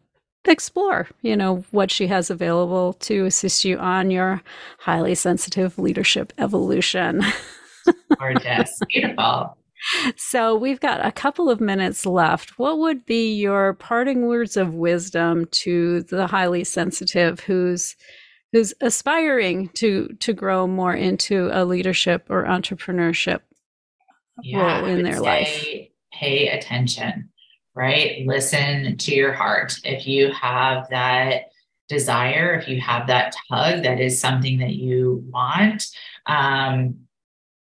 [0.46, 4.42] explore, you know, what she has available to assist you on your
[4.80, 7.22] highly sensitive leadership evolution.
[8.18, 8.80] Gorgeous.
[8.90, 9.59] Beautiful.
[10.16, 12.60] So we've got a couple of minutes left.
[12.60, 17.96] What would be your parting words of wisdom to the highly sensitive who's
[18.52, 23.42] who's aspiring to to grow more into a leadership or entrepreneurship
[24.44, 25.66] yeah, role in their life?
[26.12, 27.30] Pay attention,
[27.76, 28.26] right?
[28.26, 29.80] Listen to your heart.
[29.84, 31.44] If you have that
[31.88, 35.88] desire, if you have that tug, that is something that you want.
[36.26, 36.96] Um,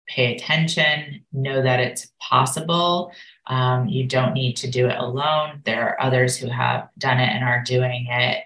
[0.09, 3.13] pay attention, know that it's possible.
[3.47, 5.63] Um, you don't need to do it alone.
[5.65, 8.45] There are others who have done it and are doing it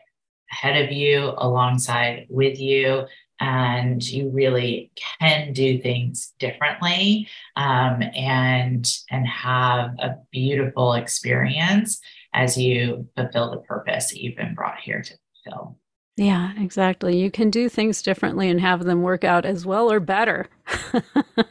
[0.51, 3.07] ahead of you, alongside with you.
[3.43, 12.01] And you really can do things differently um, and and have a beautiful experience
[12.35, 15.80] as you fulfill the purpose that you've been brought here to fulfill.
[16.21, 17.17] Yeah, exactly.
[17.17, 20.49] You can do things differently and have them work out as well or better.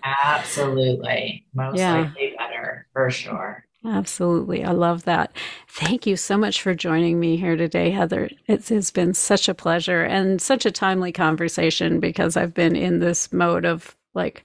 [0.04, 1.44] Absolutely.
[1.56, 2.02] Most yeah.
[2.02, 3.66] likely better, for sure.
[3.84, 4.64] Absolutely.
[4.64, 5.36] I love that.
[5.70, 8.30] Thank you so much for joining me here today, Heather.
[8.46, 13.00] It has been such a pleasure and such a timely conversation because I've been in
[13.00, 14.44] this mode of like,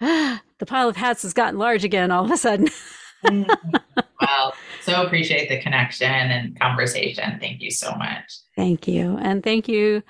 [0.00, 2.68] ah, the pile of hats has gotten large again all of a sudden.
[3.24, 3.76] Mm-hmm.
[4.20, 7.36] well, so appreciate the connection and conversation.
[7.40, 8.32] Thank you so much.
[8.58, 9.16] Thank you.
[9.20, 10.02] And thank you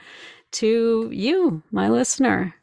[0.52, 2.54] to you, my listener.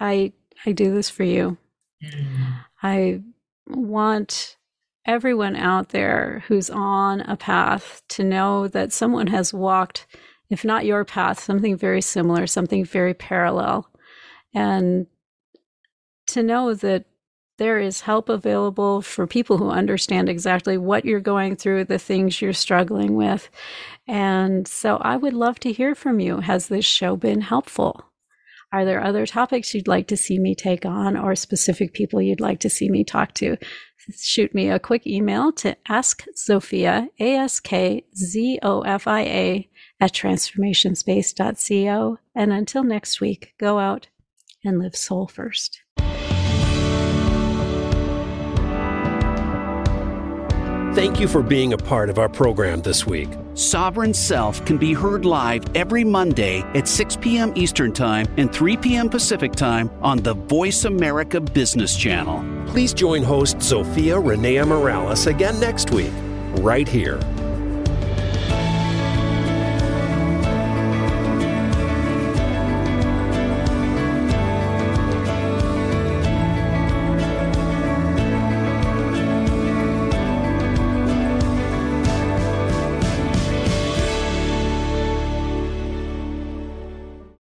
[0.00, 0.32] I
[0.64, 1.58] I do this for you.
[2.02, 2.60] Mm.
[2.82, 3.20] I
[3.66, 4.56] want
[5.04, 10.06] everyone out there who's on a path to know that someone has walked,
[10.48, 13.86] if not your path, something very similar, something very parallel.
[14.54, 15.08] And
[16.28, 17.04] to know that
[17.58, 22.40] there is help available for people who understand exactly what you're going through, the things
[22.40, 23.50] you're struggling with.
[24.06, 26.40] And so I would love to hear from you.
[26.40, 28.04] Has this show been helpful?
[28.72, 32.40] Are there other topics you'd like to see me take on or specific people you'd
[32.40, 33.56] like to see me talk to?
[34.16, 39.20] Shoot me a quick email to ask Zofia, A S K Z O F I
[39.22, 39.68] A,
[40.00, 42.18] at transformationspace.co.
[42.34, 44.08] And until next week, go out
[44.64, 45.82] and live soul first.
[50.98, 53.28] Thank you for being a part of our program this week.
[53.54, 57.52] Sovereign Self can be heard live every Monday at 6 p.m.
[57.54, 59.08] Eastern Time and 3 p.m.
[59.08, 62.44] Pacific Time on the Voice America Business Channel.
[62.66, 66.10] Please join host Zofia Rennea Morales again next week,
[66.56, 67.20] right here